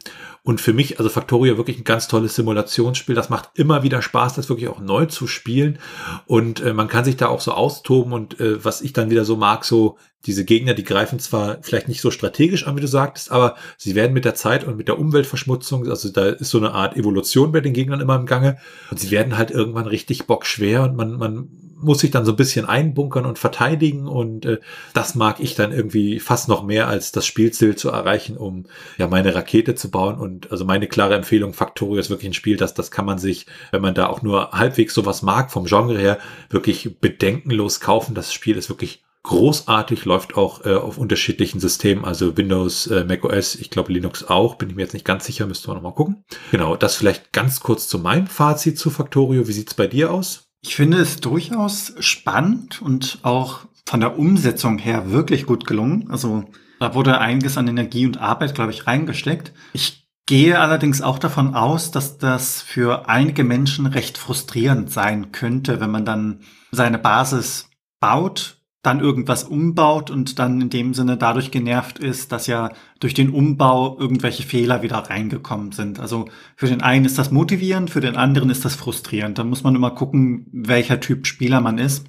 [0.49, 3.13] Und für mich, also Factorio wirklich ein ganz tolles Simulationsspiel.
[3.13, 5.77] Das macht immer wieder Spaß, das wirklich auch neu zu spielen.
[6.25, 8.13] Und äh, man kann sich da auch so austoben.
[8.13, 11.87] Und äh, was ich dann wieder so mag, so diese Gegner, die greifen zwar vielleicht
[11.87, 14.87] nicht so strategisch an, wie du sagtest, aber sie werden mit der Zeit und mit
[14.87, 18.57] der Umweltverschmutzung, also da ist so eine Art Evolution bei den Gegnern immer im Gange.
[18.89, 21.49] Und sie werden halt irgendwann richtig bockschwer und man, man
[21.81, 24.59] muss sich dann so ein bisschen einbunkern und verteidigen und äh,
[24.93, 28.65] das mag ich dann irgendwie fast noch mehr als das Spielziel zu erreichen, um
[28.97, 32.57] ja meine Rakete zu bauen und also meine klare Empfehlung Factorio ist wirklich ein Spiel,
[32.57, 35.97] dass das kann man sich, wenn man da auch nur halbwegs sowas mag vom Genre
[35.97, 36.19] her,
[36.49, 38.15] wirklich bedenkenlos kaufen.
[38.15, 43.55] Das Spiel ist wirklich großartig, läuft auch äh, auf unterschiedlichen Systemen, also Windows, äh, macOS,
[43.55, 46.23] ich glaube Linux auch, bin ich mir jetzt nicht ganz sicher, müsste man nochmal gucken.
[46.51, 49.47] Genau, das vielleicht ganz kurz zu meinem Fazit zu Factorio.
[49.47, 50.48] Wie sieht's bei dir aus?
[50.61, 56.09] Ich finde es durchaus spannend und auch von der Umsetzung her wirklich gut gelungen.
[56.11, 56.45] Also
[56.79, 59.53] da wurde einiges an Energie und Arbeit, glaube ich, reingesteckt.
[59.73, 65.79] Ich gehe allerdings auch davon aus, dass das für einige Menschen recht frustrierend sein könnte,
[65.79, 66.41] wenn man dann
[66.71, 72.47] seine Basis baut dann irgendwas umbaut und dann in dem Sinne dadurch genervt ist, dass
[72.47, 75.99] ja durch den Umbau irgendwelche Fehler wieder reingekommen sind.
[75.99, 79.37] Also für den einen ist das motivierend, für den anderen ist das frustrierend.
[79.37, 82.05] Da muss man immer gucken, welcher Typ Spieler man ist.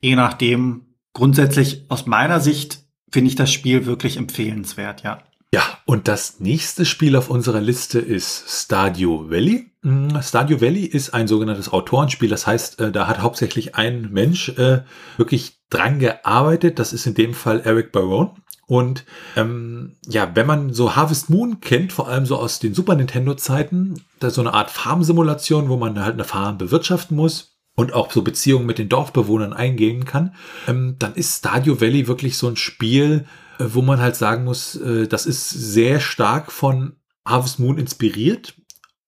[0.00, 2.80] Je nachdem, grundsätzlich aus meiner Sicht
[3.12, 5.22] finde ich das Spiel wirklich empfehlenswert, ja.
[5.54, 9.70] Ja, und das nächste Spiel auf unserer Liste ist Stadio Valley.
[9.82, 12.30] Mm, Stadio Valley ist ein sogenanntes Autorenspiel.
[12.30, 14.80] Das heißt, äh, da hat hauptsächlich ein Mensch äh,
[15.18, 16.78] wirklich dran gearbeitet.
[16.78, 18.34] Das ist in dem Fall Eric Barone.
[18.66, 19.04] Und
[19.36, 24.00] ähm, ja, wenn man so Harvest Moon kennt, vor allem so aus den Super Nintendo-Zeiten,
[24.20, 28.10] da ist so eine Art Farmsimulation, wo man halt eine Farm bewirtschaften muss und auch
[28.10, 30.34] so Beziehungen mit den Dorfbewohnern eingehen kann,
[30.68, 33.26] ähm, dann ist Stadio Valley wirklich so ein Spiel,
[33.58, 36.96] äh, wo man halt sagen muss, äh, das ist sehr stark von
[37.26, 38.54] Harvest Moon inspiriert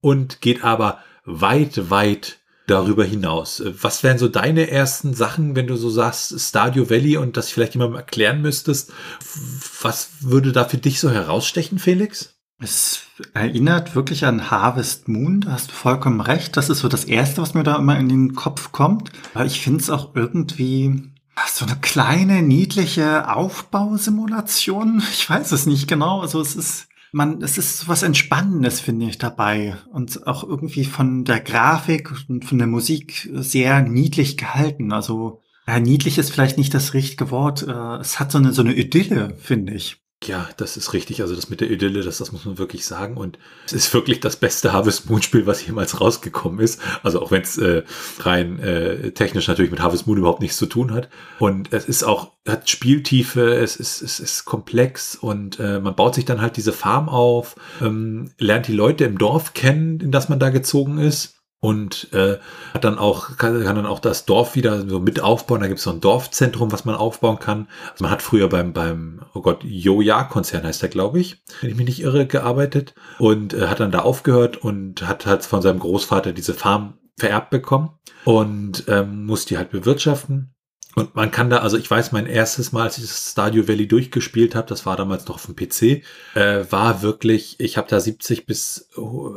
[0.01, 3.61] und geht aber weit, weit darüber hinaus.
[3.61, 7.51] Äh, was wären so deine ersten Sachen, wenn du so sagst, Stadio Valley und das
[7.51, 8.93] vielleicht jemandem erklären müsstest?
[9.83, 12.35] Was würde da für dich so herausstechen, Felix?
[12.61, 13.03] Es
[13.35, 16.57] erinnert wirklich an Harvest Moon, da hast du vollkommen recht.
[16.57, 19.11] Das ist so das Erste, was mir da immer in den Kopf kommt.
[19.35, 21.11] Aber ich finde es auch irgendwie
[21.53, 25.03] so eine kleine, niedliche Aufbausimulation.
[25.13, 26.21] Ich weiß es nicht genau.
[26.21, 29.77] Also es ist man, es ist was Entspannendes, finde ich, dabei.
[29.93, 34.93] Und auch irgendwie von der Grafik und von der Musik sehr niedlich gehalten.
[34.93, 37.63] Also, ja, niedlich ist vielleicht nicht das richtige Wort.
[37.63, 40.04] Äh, es hat so eine, so eine Idylle, finde ich.
[40.27, 41.23] Ja, das ist richtig.
[41.23, 43.17] Also das mit der Idylle, das, das muss man wirklich sagen.
[43.17, 46.81] Und es ist wirklich das beste Harvest Moon Spiel, was jemals rausgekommen ist.
[47.03, 47.83] Also auch wenn es äh,
[48.21, 51.09] rein äh, technisch natürlich mit Harvest Moon überhaupt nichts zu tun hat.
[51.39, 56.15] Und es ist auch, hat Spieltiefe, es ist, es ist komplex und äh, man baut
[56.15, 60.29] sich dann halt diese Farm auf, ähm, lernt die Leute im Dorf kennen, in das
[60.29, 61.35] man da gezogen ist
[61.65, 62.37] und äh,
[62.75, 65.63] hat dann auch kann, kann dann auch das Dorf wieder so mit aufbauen.
[65.63, 67.69] Da gibt es so ein Dorfzentrum, was man aufbauen kann.
[67.91, 71.71] Also man hat früher beim beim oh Gott Joja Konzern heißt der glaube ich, wenn
[71.71, 75.63] ich mich nicht irre, gearbeitet und äh, hat dann da aufgehört und hat halt von
[75.63, 77.93] seinem Großvater diese Farm vererbt bekommen
[78.27, 80.54] und ähm, muss die halt bewirtschaften
[80.95, 83.89] und man kann da, also ich weiß, mein erstes Mal, als ich das Stadio Valley
[83.89, 86.03] durchgespielt habe, das war damals noch auf dem PC,
[86.35, 88.91] äh, war wirklich, ich habe da 70 bis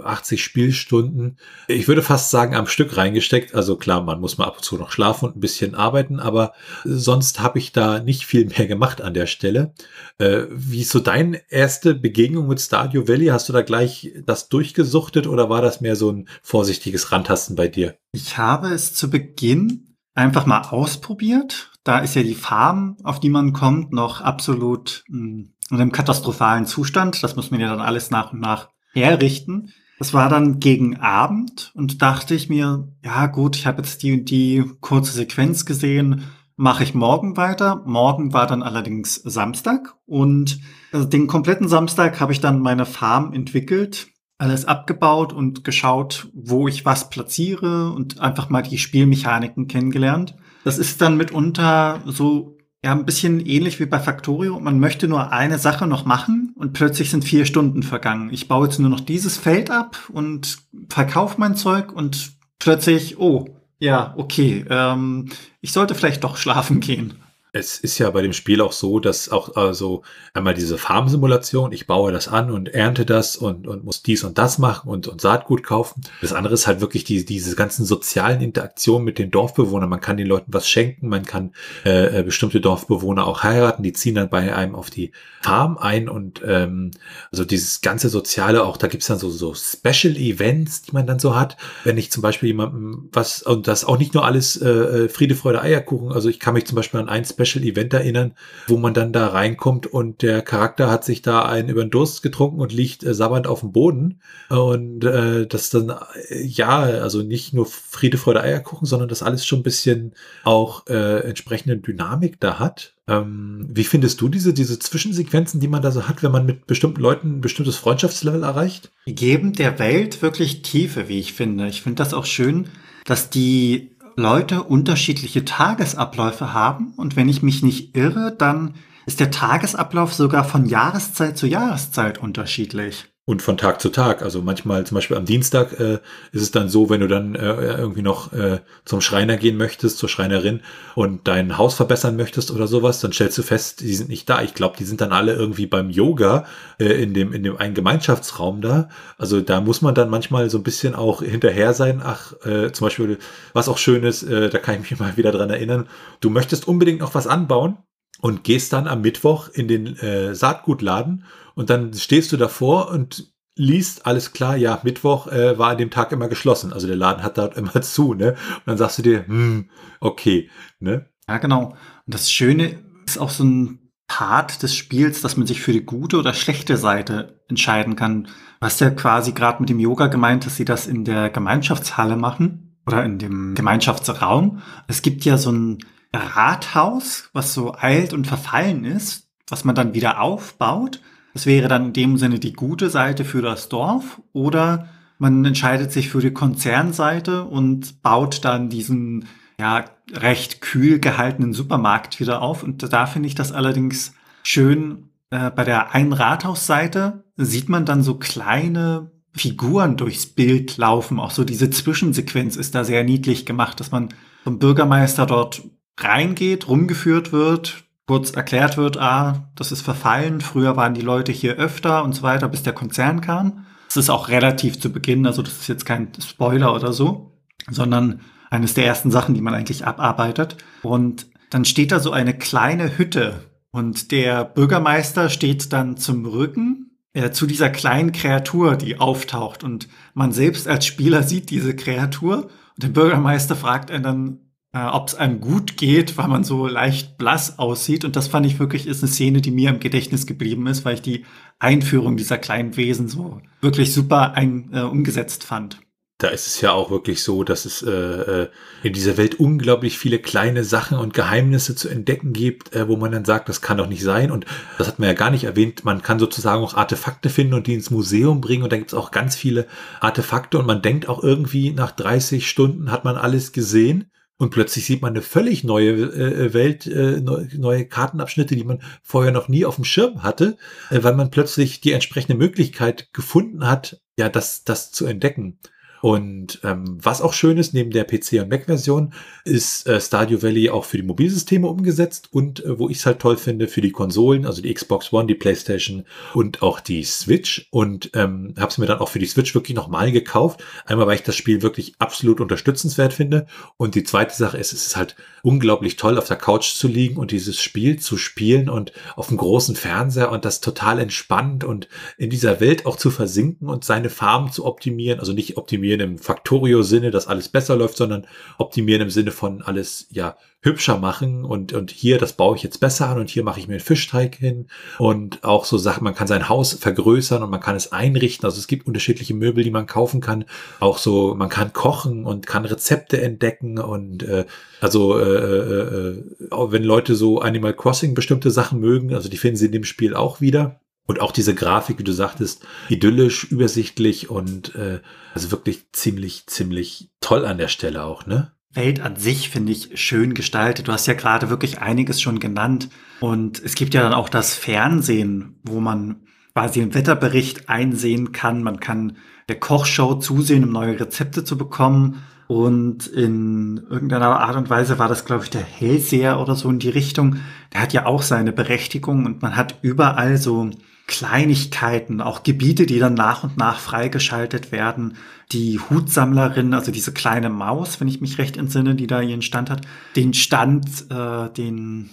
[0.04, 1.38] 80 Spielstunden,
[1.68, 3.56] ich würde fast sagen, am Stück reingesteckt.
[3.56, 6.54] Also klar, man muss mal ab und zu noch schlafen und ein bisschen arbeiten, aber
[6.84, 9.74] sonst habe ich da nicht viel mehr gemacht an der Stelle.
[10.20, 13.28] Äh, wie ist so deine erste Begegnung mit Stadio Valley?
[13.28, 17.68] Hast du da gleich das durchgesuchtet oder war das mehr so ein vorsichtiges Rantasten bei
[17.68, 17.96] dir?
[18.12, 19.87] Ich habe es zu Beginn
[20.18, 21.72] einfach mal ausprobiert.
[21.84, 26.66] Da ist ja die Farm, auf die man kommt, noch absolut hm, in einem katastrophalen
[26.66, 27.22] Zustand.
[27.24, 29.74] Das muss man ja dann alles nach und nach herrichten.
[30.00, 34.20] Das war dann gegen Abend und dachte ich mir, ja gut, ich habe jetzt die
[34.20, 36.24] und die kurze Sequenz gesehen,
[36.56, 37.84] mache ich morgen weiter.
[37.86, 40.60] Morgen war dann allerdings Samstag und
[40.92, 44.08] also den kompletten Samstag habe ich dann meine Farm entwickelt
[44.38, 50.36] alles abgebaut und geschaut, wo ich was platziere und einfach mal die Spielmechaniken kennengelernt.
[50.64, 54.60] Das ist dann mitunter so ja ein bisschen ähnlich wie bei Factorio.
[54.60, 58.30] Man möchte nur eine Sache noch machen und plötzlich sind vier Stunden vergangen.
[58.32, 60.58] Ich baue jetzt nur noch dieses Feld ab und
[60.90, 63.46] verkaufe mein Zeug und plötzlich, oh,
[63.80, 65.30] ja, okay, ähm,
[65.62, 67.16] ich sollte vielleicht doch schlafen gehen.
[67.58, 70.04] Es ist ja bei dem Spiel auch so, dass auch also
[70.34, 74.38] einmal diese Farmsimulation, ich baue das an und ernte das und, und muss dies und
[74.38, 76.02] das machen und, und Saatgut kaufen.
[76.22, 79.90] Das andere ist halt wirklich die, diese ganzen sozialen Interaktionen mit den Dorfbewohnern.
[79.90, 81.54] Man kann den Leuten was schenken, man kann
[81.86, 86.10] äh, äh, bestimmte Dorfbewohner auch heiraten, die ziehen dann bei einem auf die Farm ein
[86.10, 86.92] und ähm,
[87.32, 91.20] also dieses ganze Soziale, auch da gibt's dann so, so Special Events, die man dann
[91.20, 91.58] so hat.
[91.84, 95.36] Wenn ich zum Beispiel jemandem was, und das auch nicht nur alles äh, äh Friede,
[95.36, 98.34] Freude, Eierkuchen, also ich kann mich zum Beispiel an ein Special Event erinnern,
[98.68, 102.22] wo man dann da reinkommt und der Charakter hat sich da einen über den Durst
[102.22, 104.22] getrunken und liegt äh, sabbernd auf dem Boden.
[104.50, 105.94] Und äh, das dann,
[106.30, 110.86] äh, ja, also nicht nur Friede, Freude, Eierkuchen, sondern das alles schon ein bisschen auch
[110.88, 112.94] äh, entsprechende Dynamik da hat.
[113.08, 116.68] Ähm, wie findest du diese, diese Zwischensequenzen, die man da so hat, wenn man mit
[116.68, 118.92] bestimmten Leuten ein bestimmtes Freundschaftslevel erreicht?
[119.06, 121.68] Geben der Welt wirklich Tiefe, wie ich finde.
[121.68, 122.68] Ich finde das auch schön,
[123.06, 126.94] dass die Leute unterschiedliche Tagesabläufe haben.
[126.98, 128.74] Und wenn ich mich nicht irre, dann
[129.06, 133.06] ist der Tagesablauf sogar von Jahreszeit zu Jahreszeit unterschiedlich.
[133.30, 134.22] Und von Tag zu Tag.
[134.22, 135.96] Also manchmal, zum Beispiel am Dienstag, äh,
[136.32, 139.98] ist es dann so, wenn du dann äh, irgendwie noch äh, zum Schreiner gehen möchtest,
[139.98, 140.62] zur Schreinerin
[140.96, 144.42] und dein Haus verbessern möchtest oder sowas, dann stellst du fest, die sind nicht da.
[144.44, 146.46] Ich glaube, die sind dann alle irgendwie beim Yoga
[146.80, 148.88] äh, in dem in dem einen Gemeinschaftsraum da.
[149.18, 152.02] Also da muss man dann manchmal so ein bisschen auch hinterher sein.
[152.02, 153.18] Ach, äh, zum Beispiel,
[153.52, 155.90] was auch schön ist, äh, da kann ich mich mal wieder dran erinnern.
[156.22, 157.78] Du möchtest unbedingt noch was anbauen
[158.22, 161.24] und gehst dann am Mittwoch in den äh, Saatgutladen
[161.56, 165.90] und dann stehst du davor und liest, alles klar, ja, Mittwoch äh, war an dem
[165.90, 166.74] Tag immer geschlossen.
[166.74, 168.32] Also der Laden hat dort immer zu, ne?
[168.32, 170.50] Und dann sagst du dir, hm, okay,
[170.80, 171.08] ne?
[171.28, 171.70] Ja, genau.
[172.06, 175.84] Und das Schöne ist auch so ein Part des Spiels, dass man sich für die
[175.84, 178.30] gute oder schlechte Seite entscheiden kann.
[178.62, 182.78] Hast ja quasi gerade mit dem Yoga gemeint, dass sie das in der Gemeinschaftshalle machen
[182.86, 184.62] oder in dem Gemeinschaftsraum.
[184.88, 185.80] Es gibt ja so ein
[186.14, 191.02] Rathaus, was so eilt und verfallen ist, was man dann wieder aufbaut.
[191.34, 194.90] Das wäre dann in dem Sinne die gute Seite für das Dorf oder
[195.20, 199.28] man entscheidet sich für die Konzernseite und baut dann diesen
[199.60, 202.64] ja recht kühl gehaltenen Supermarkt wieder auf.
[202.64, 205.10] Und da finde ich das allerdings schön.
[205.30, 211.20] Äh, bei der einen Rathausseite sieht man dann so kleine Figuren durchs Bild laufen.
[211.20, 214.10] Auch so diese Zwischensequenz ist da sehr niedlich gemacht, dass man
[214.44, 215.64] vom Bürgermeister dort
[215.98, 221.56] reingeht, rumgeführt wird, kurz erklärt wird, ah, das ist verfallen, früher waren die Leute hier
[221.56, 223.66] öfter und so weiter, bis der Konzern kam.
[223.88, 227.38] Das ist auch relativ zu Beginn, also das ist jetzt kein Spoiler oder so,
[227.70, 230.58] sondern eines der ersten Sachen, die man eigentlich abarbeitet.
[230.84, 236.98] Und dann steht da so eine kleine Hütte und der Bürgermeister steht dann zum Rücken
[237.14, 242.44] äh, zu dieser kleinen Kreatur, die auftaucht und man selbst als Spieler sieht diese Kreatur
[242.76, 244.40] und der Bürgermeister fragt einen dann,
[244.74, 248.06] äh, ob es einem gut geht, weil man so leicht blass aussieht.
[248.06, 250.96] Und das fand ich wirklich ist eine Szene, die mir im Gedächtnis geblieben ist, weil
[250.96, 251.26] ich die
[251.60, 255.80] Einführung dieser kleinen Wesen so wirklich super ein, äh, umgesetzt fand.
[256.20, 258.50] Da ist es ja auch wirklich so, dass es äh, äh,
[258.82, 263.12] in dieser Welt unglaublich viele kleine Sachen und Geheimnisse zu entdecken gibt, äh, wo man
[263.12, 264.32] dann sagt, das kann doch nicht sein.
[264.32, 264.48] Und
[264.80, 265.86] das hat man ja gar nicht erwähnt.
[265.86, 268.64] Man kann sozusagen auch Artefakte finden und die ins Museum bringen.
[268.64, 269.68] Und da gibt es auch ganz viele
[270.00, 270.58] Artefakte.
[270.58, 274.10] Und man denkt auch irgendwie, nach 30 Stunden hat man alles gesehen.
[274.38, 279.32] Und plötzlich sieht man eine völlig neue äh, Welt, äh, neue Kartenabschnitte, die man vorher
[279.32, 280.58] noch nie auf dem Schirm hatte,
[280.92, 285.60] äh, weil man plötzlich die entsprechende Möglichkeit gefunden hat, ja, das, das zu entdecken.
[286.08, 289.12] Und ähm, was auch schön ist, neben der PC- und Mac-Version,
[289.44, 293.20] ist äh, Stardew Valley auch für die Mobilsysteme umgesetzt und äh, wo ich es halt
[293.20, 297.68] toll finde, für die Konsolen, also die Xbox One, die PlayStation und auch die Switch.
[297.72, 300.64] Und ähm, habe es mir dann auch für die Switch wirklich nochmal gekauft.
[300.86, 303.46] Einmal, weil ich das Spiel wirklich absolut unterstützenswert finde.
[303.76, 307.18] Und die zweite Sache ist, es ist halt unglaublich toll, auf der Couch zu liegen
[307.18, 311.90] und dieses Spiel zu spielen und auf dem großen Fernseher und das total entspannt und
[312.18, 315.20] in dieser Welt auch zu versinken und seine Farben zu optimieren.
[315.20, 318.28] Also nicht optimieren optimieren im Factorio-Sinne, dass alles besser läuft, sondern
[318.58, 322.80] optimieren im Sinne von alles, ja, hübscher machen und, und hier, das baue ich jetzt
[322.80, 324.68] besser an und hier mache ich mir einen Fischteig hin.
[324.98, 328.60] Und auch so Sachen, man kann sein Haus vergrößern und man kann es einrichten, also
[328.60, 330.46] es gibt unterschiedliche Möbel, die man kaufen kann,
[330.80, 334.46] auch so, man kann kochen und kann Rezepte entdecken und äh,
[334.82, 339.58] also äh, äh, äh wenn Leute so Animal Crossing bestimmte Sachen mögen, also die finden
[339.58, 340.80] sie in dem Spiel auch wieder.
[341.08, 345.00] Und auch diese Grafik, wie du sagtest, idyllisch, übersichtlich und äh,
[345.34, 348.52] also wirklich ziemlich, ziemlich toll an der Stelle auch, ne?
[348.74, 350.88] Welt an sich finde ich schön gestaltet.
[350.88, 352.90] Du hast ja gerade wirklich einiges schon genannt.
[353.22, 358.62] Und es gibt ja dann auch das Fernsehen, wo man quasi einen Wetterbericht einsehen kann.
[358.62, 359.18] Man kann
[359.50, 362.24] der Kochshow zusehen, um neue Rezepte zu bekommen.
[362.48, 366.80] Und in irgendeiner Art und Weise war das, glaube ich, der Hellseher oder so in
[366.80, 367.38] die Richtung.
[367.74, 370.70] Der hat ja auch seine Berechtigung und man hat überall so
[371.08, 375.16] Kleinigkeiten, auch Gebiete, die dann nach und nach freigeschaltet werden.
[375.54, 379.70] Die Hutsammlerin, also diese kleine Maus, wenn ich mich recht entsinne, die da ihren Stand
[379.70, 379.82] hat,
[380.18, 382.10] den Stand, äh, den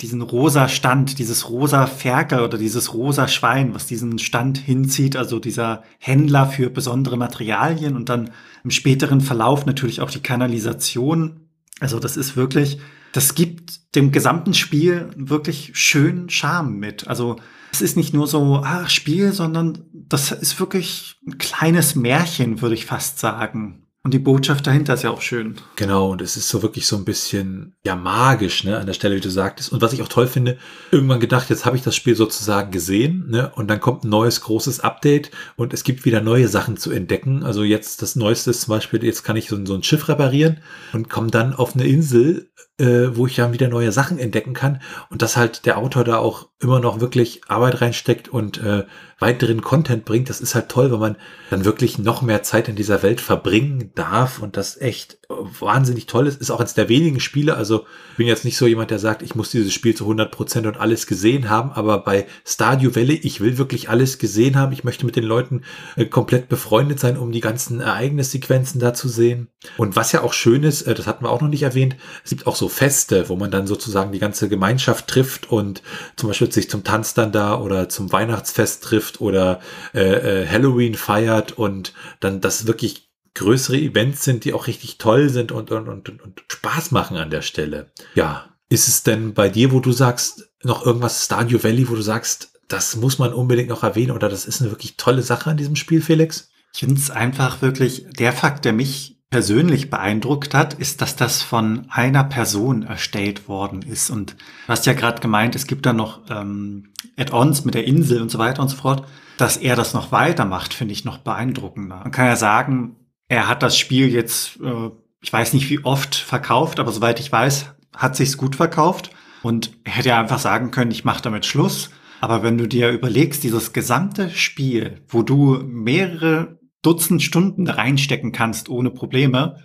[0.00, 5.38] diesen rosa Stand, dieses rosa Ferkel oder dieses rosa Schwein, was diesen Stand hinzieht, also
[5.40, 8.30] dieser Händler für besondere Materialien und dann
[8.62, 11.48] im späteren Verlauf natürlich auch die Kanalisation.
[11.80, 12.78] Also das ist wirklich,
[13.12, 17.08] das gibt dem gesamten Spiel wirklich schönen Charme mit.
[17.08, 17.36] Also
[17.72, 22.74] es ist nicht nur so, ach, Spiel, sondern das ist wirklich ein kleines Märchen, würde
[22.74, 23.82] ich fast sagen.
[24.04, 25.54] Und die Botschaft dahinter ist ja auch schön.
[25.76, 29.14] Genau, und es ist so wirklich so ein bisschen, ja, magisch, ne, an der Stelle,
[29.14, 29.72] wie du sagtest.
[29.72, 30.58] Und was ich auch toll finde,
[30.90, 34.40] irgendwann gedacht, jetzt habe ich das Spiel sozusagen gesehen, ne, und dann kommt ein neues
[34.40, 37.44] großes Update und es gibt wieder neue Sachen zu entdecken.
[37.44, 40.58] Also jetzt das Neueste ist zum Beispiel, jetzt kann ich so, so ein Schiff reparieren
[40.92, 42.50] und komme dann auf eine Insel,
[42.82, 44.82] äh, wo ich dann wieder neue Sachen entdecken kann.
[45.08, 48.84] Und dass halt der Autor da auch immer noch wirklich Arbeit reinsteckt und äh,
[49.20, 51.16] weiteren Content bringt, das ist halt toll, wenn man
[51.50, 55.18] dann wirklich noch mehr Zeit in dieser Welt verbringen darf und das echt
[55.60, 56.40] wahnsinnig toll ist.
[56.40, 59.34] Ist auch eines der wenigen Spiele, also bin jetzt nicht so jemand, der sagt, ich
[59.34, 63.40] muss dieses Spiel zu 100 Prozent und alles gesehen haben, aber bei Stardew Valley, ich
[63.40, 64.72] will wirklich alles gesehen haben.
[64.72, 65.62] Ich möchte mit den Leuten
[65.96, 69.48] äh, komplett befreundet sein, um die ganzen Ereignissequenzen da zu sehen.
[69.76, 72.30] Und was ja auch schön ist, äh, das hatten wir auch noch nicht erwähnt, es
[72.30, 75.82] gibt auch so Feste, wo man dann sozusagen die ganze Gemeinschaft trifft und
[76.16, 79.60] zum Beispiel sich zum Tanz dann da oder zum Weihnachtsfest trifft oder
[79.94, 85.28] äh, äh, Halloween feiert und dann das wirklich größere Events sind, die auch richtig toll
[85.28, 87.90] sind und, und, und, und Spaß machen an der Stelle.
[88.14, 92.02] Ja, ist es denn bei dir, wo du sagst, noch irgendwas Stadio Valley, wo du
[92.02, 95.56] sagst, das muss man unbedingt noch erwähnen oder das ist eine wirklich tolle Sache an
[95.56, 96.50] diesem Spiel, Felix?
[96.72, 101.42] Ich finde es einfach wirklich der Fakt, der mich persönlich beeindruckt hat, ist, dass das
[101.42, 104.10] von einer Person erstellt worden ist.
[104.10, 108.20] Und du hast ja gerade gemeint, es gibt da noch ähm, Add-ons mit der Insel
[108.22, 109.06] und so weiter und so fort.
[109.38, 111.96] Dass er das noch weitermacht, finde ich noch beeindruckender.
[111.96, 112.96] Man kann ja sagen,
[113.32, 114.90] er hat das Spiel jetzt, äh,
[115.22, 119.10] ich weiß nicht wie oft verkauft, aber soweit ich weiß, hat sich's gut verkauft.
[119.42, 121.88] Und er hätte ja einfach sagen können, ich mache damit Schluss.
[122.20, 128.68] Aber wenn du dir überlegst, dieses gesamte Spiel, wo du mehrere Dutzend Stunden reinstecken kannst
[128.68, 129.56] ohne Probleme,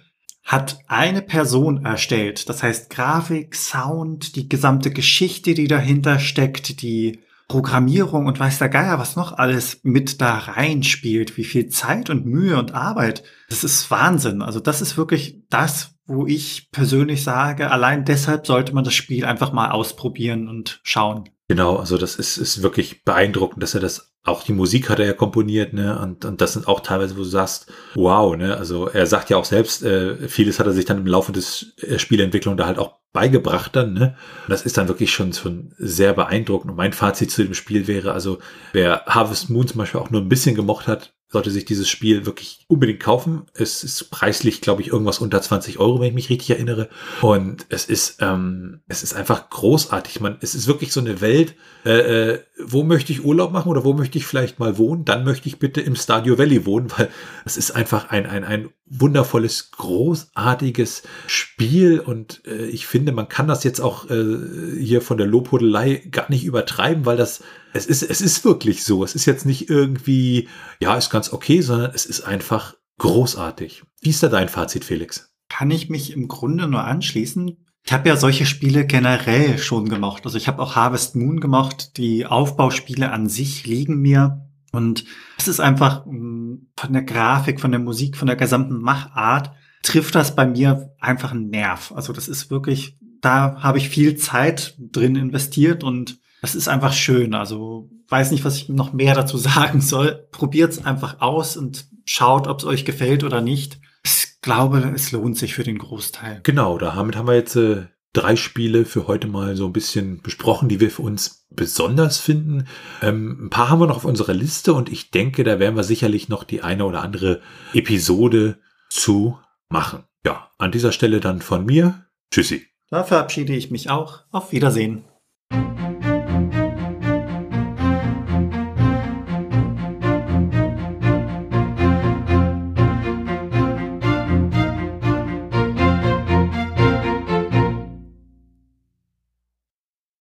[0.44, 2.48] hat eine Person erstellt.
[2.48, 8.70] Das heißt Grafik, Sound, die gesamte Geschichte, die dahinter steckt, die Programmierung und weiß der
[8.70, 13.24] Geier, was noch alles mit da reinspielt, wie viel Zeit und Mühe und Arbeit.
[13.50, 14.42] Das ist Wahnsinn.
[14.42, 19.26] Also das ist wirklich das, wo ich persönlich sage, allein deshalb sollte man das Spiel
[19.26, 21.30] einfach mal ausprobieren und schauen.
[21.50, 25.06] Genau, also das ist, ist wirklich beeindruckend, dass er das auch die Musik hat er
[25.06, 25.98] ja komponiert, ne?
[25.98, 28.58] Und, und das sind auch teilweise, wo du sagst, wow, ne?
[28.58, 31.74] Also er sagt ja auch selbst, äh, vieles hat er sich dann im Laufe des
[31.78, 34.16] äh, Spielentwicklung da halt auch beigebracht dann, ne?
[34.48, 36.70] Das ist dann wirklich schon, schon sehr beeindruckend.
[36.70, 38.38] Und mein Fazit zu dem Spiel wäre, also
[38.74, 42.28] wer Harvest Moon zum Beispiel auch nur ein bisschen gemocht hat, sollte sich dieses Spiel
[42.28, 43.48] wirklich unbedingt kaufen.
[43.56, 46.90] Es ist preislich, glaube ich, irgendwas unter 20 Euro, wenn ich mich richtig erinnere.
[47.24, 50.22] Und es ist, ähm, es ist einfach großartig.
[50.22, 51.56] Man, es ist wirklich so eine Welt,
[51.86, 55.06] äh, äh, wo möchte ich Urlaub machen oder wo möchte ich vielleicht mal wohnen?
[55.06, 57.10] Dann möchte ich bitte im Stadio Valley wohnen, weil
[57.46, 62.00] es ist einfach ein, ein, ein wundervolles, großartiges Spiel.
[62.00, 66.30] Und äh, ich finde, man kann das jetzt auch äh, hier von der Lobhudelei gar
[66.30, 69.04] nicht übertreiben, weil das es ist, es ist wirklich so.
[69.04, 70.48] Es ist jetzt nicht irgendwie,
[70.80, 73.84] ja, ist ganz okay, sondern es ist einfach großartig.
[74.02, 75.32] Wie ist da dein Fazit, Felix?
[75.50, 77.58] Kann ich mich im Grunde nur anschließen.
[77.86, 80.26] Ich habe ja solche Spiele generell schon gemocht.
[80.26, 81.98] Also ich habe auch Harvest Moon gemocht.
[81.98, 84.47] Die Aufbauspiele an sich liegen mir.
[84.72, 85.06] Und
[85.38, 89.52] es ist einfach mm, von der Grafik, von der Musik, von der gesamten Machart
[89.84, 91.94] trifft das bei mir einfach einen Nerv.
[91.96, 96.94] Also das ist wirklich, da habe ich viel Zeit drin investiert und das ist einfach
[96.94, 97.34] schön.
[97.34, 100.28] Also weiß nicht, was ich noch mehr dazu sagen soll.
[100.32, 103.80] Probiert's einfach aus und schaut, ob es euch gefällt oder nicht.
[104.04, 106.42] Ich glaube, es lohnt sich für den Großteil.
[106.44, 107.88] Genau, damit haben wir jetzt äh,
[108.18, 112.68] drei Spiele für heute mal so ein bisschen besprochen, die wir für uns besonders finden.
[113.02, 115.84] Ähm, ein paar haben wir noch auf unserer Liste und ich denke, da werden wir
[115.84, 117.42] sicherlich noch die eine oder andere
[117.74, 118.58] Episode
[118.90, 119.38] zu
[119.70, 120.04] machen.
[120.26, 122.06] Ja, an dieser Stelle dann von mir.
[122.32, 122.66] Tschüssi.
[122.90, 124.24] Da verabschiede ich mich auch.
[124.32, 125.04] Auf Wiedersehen.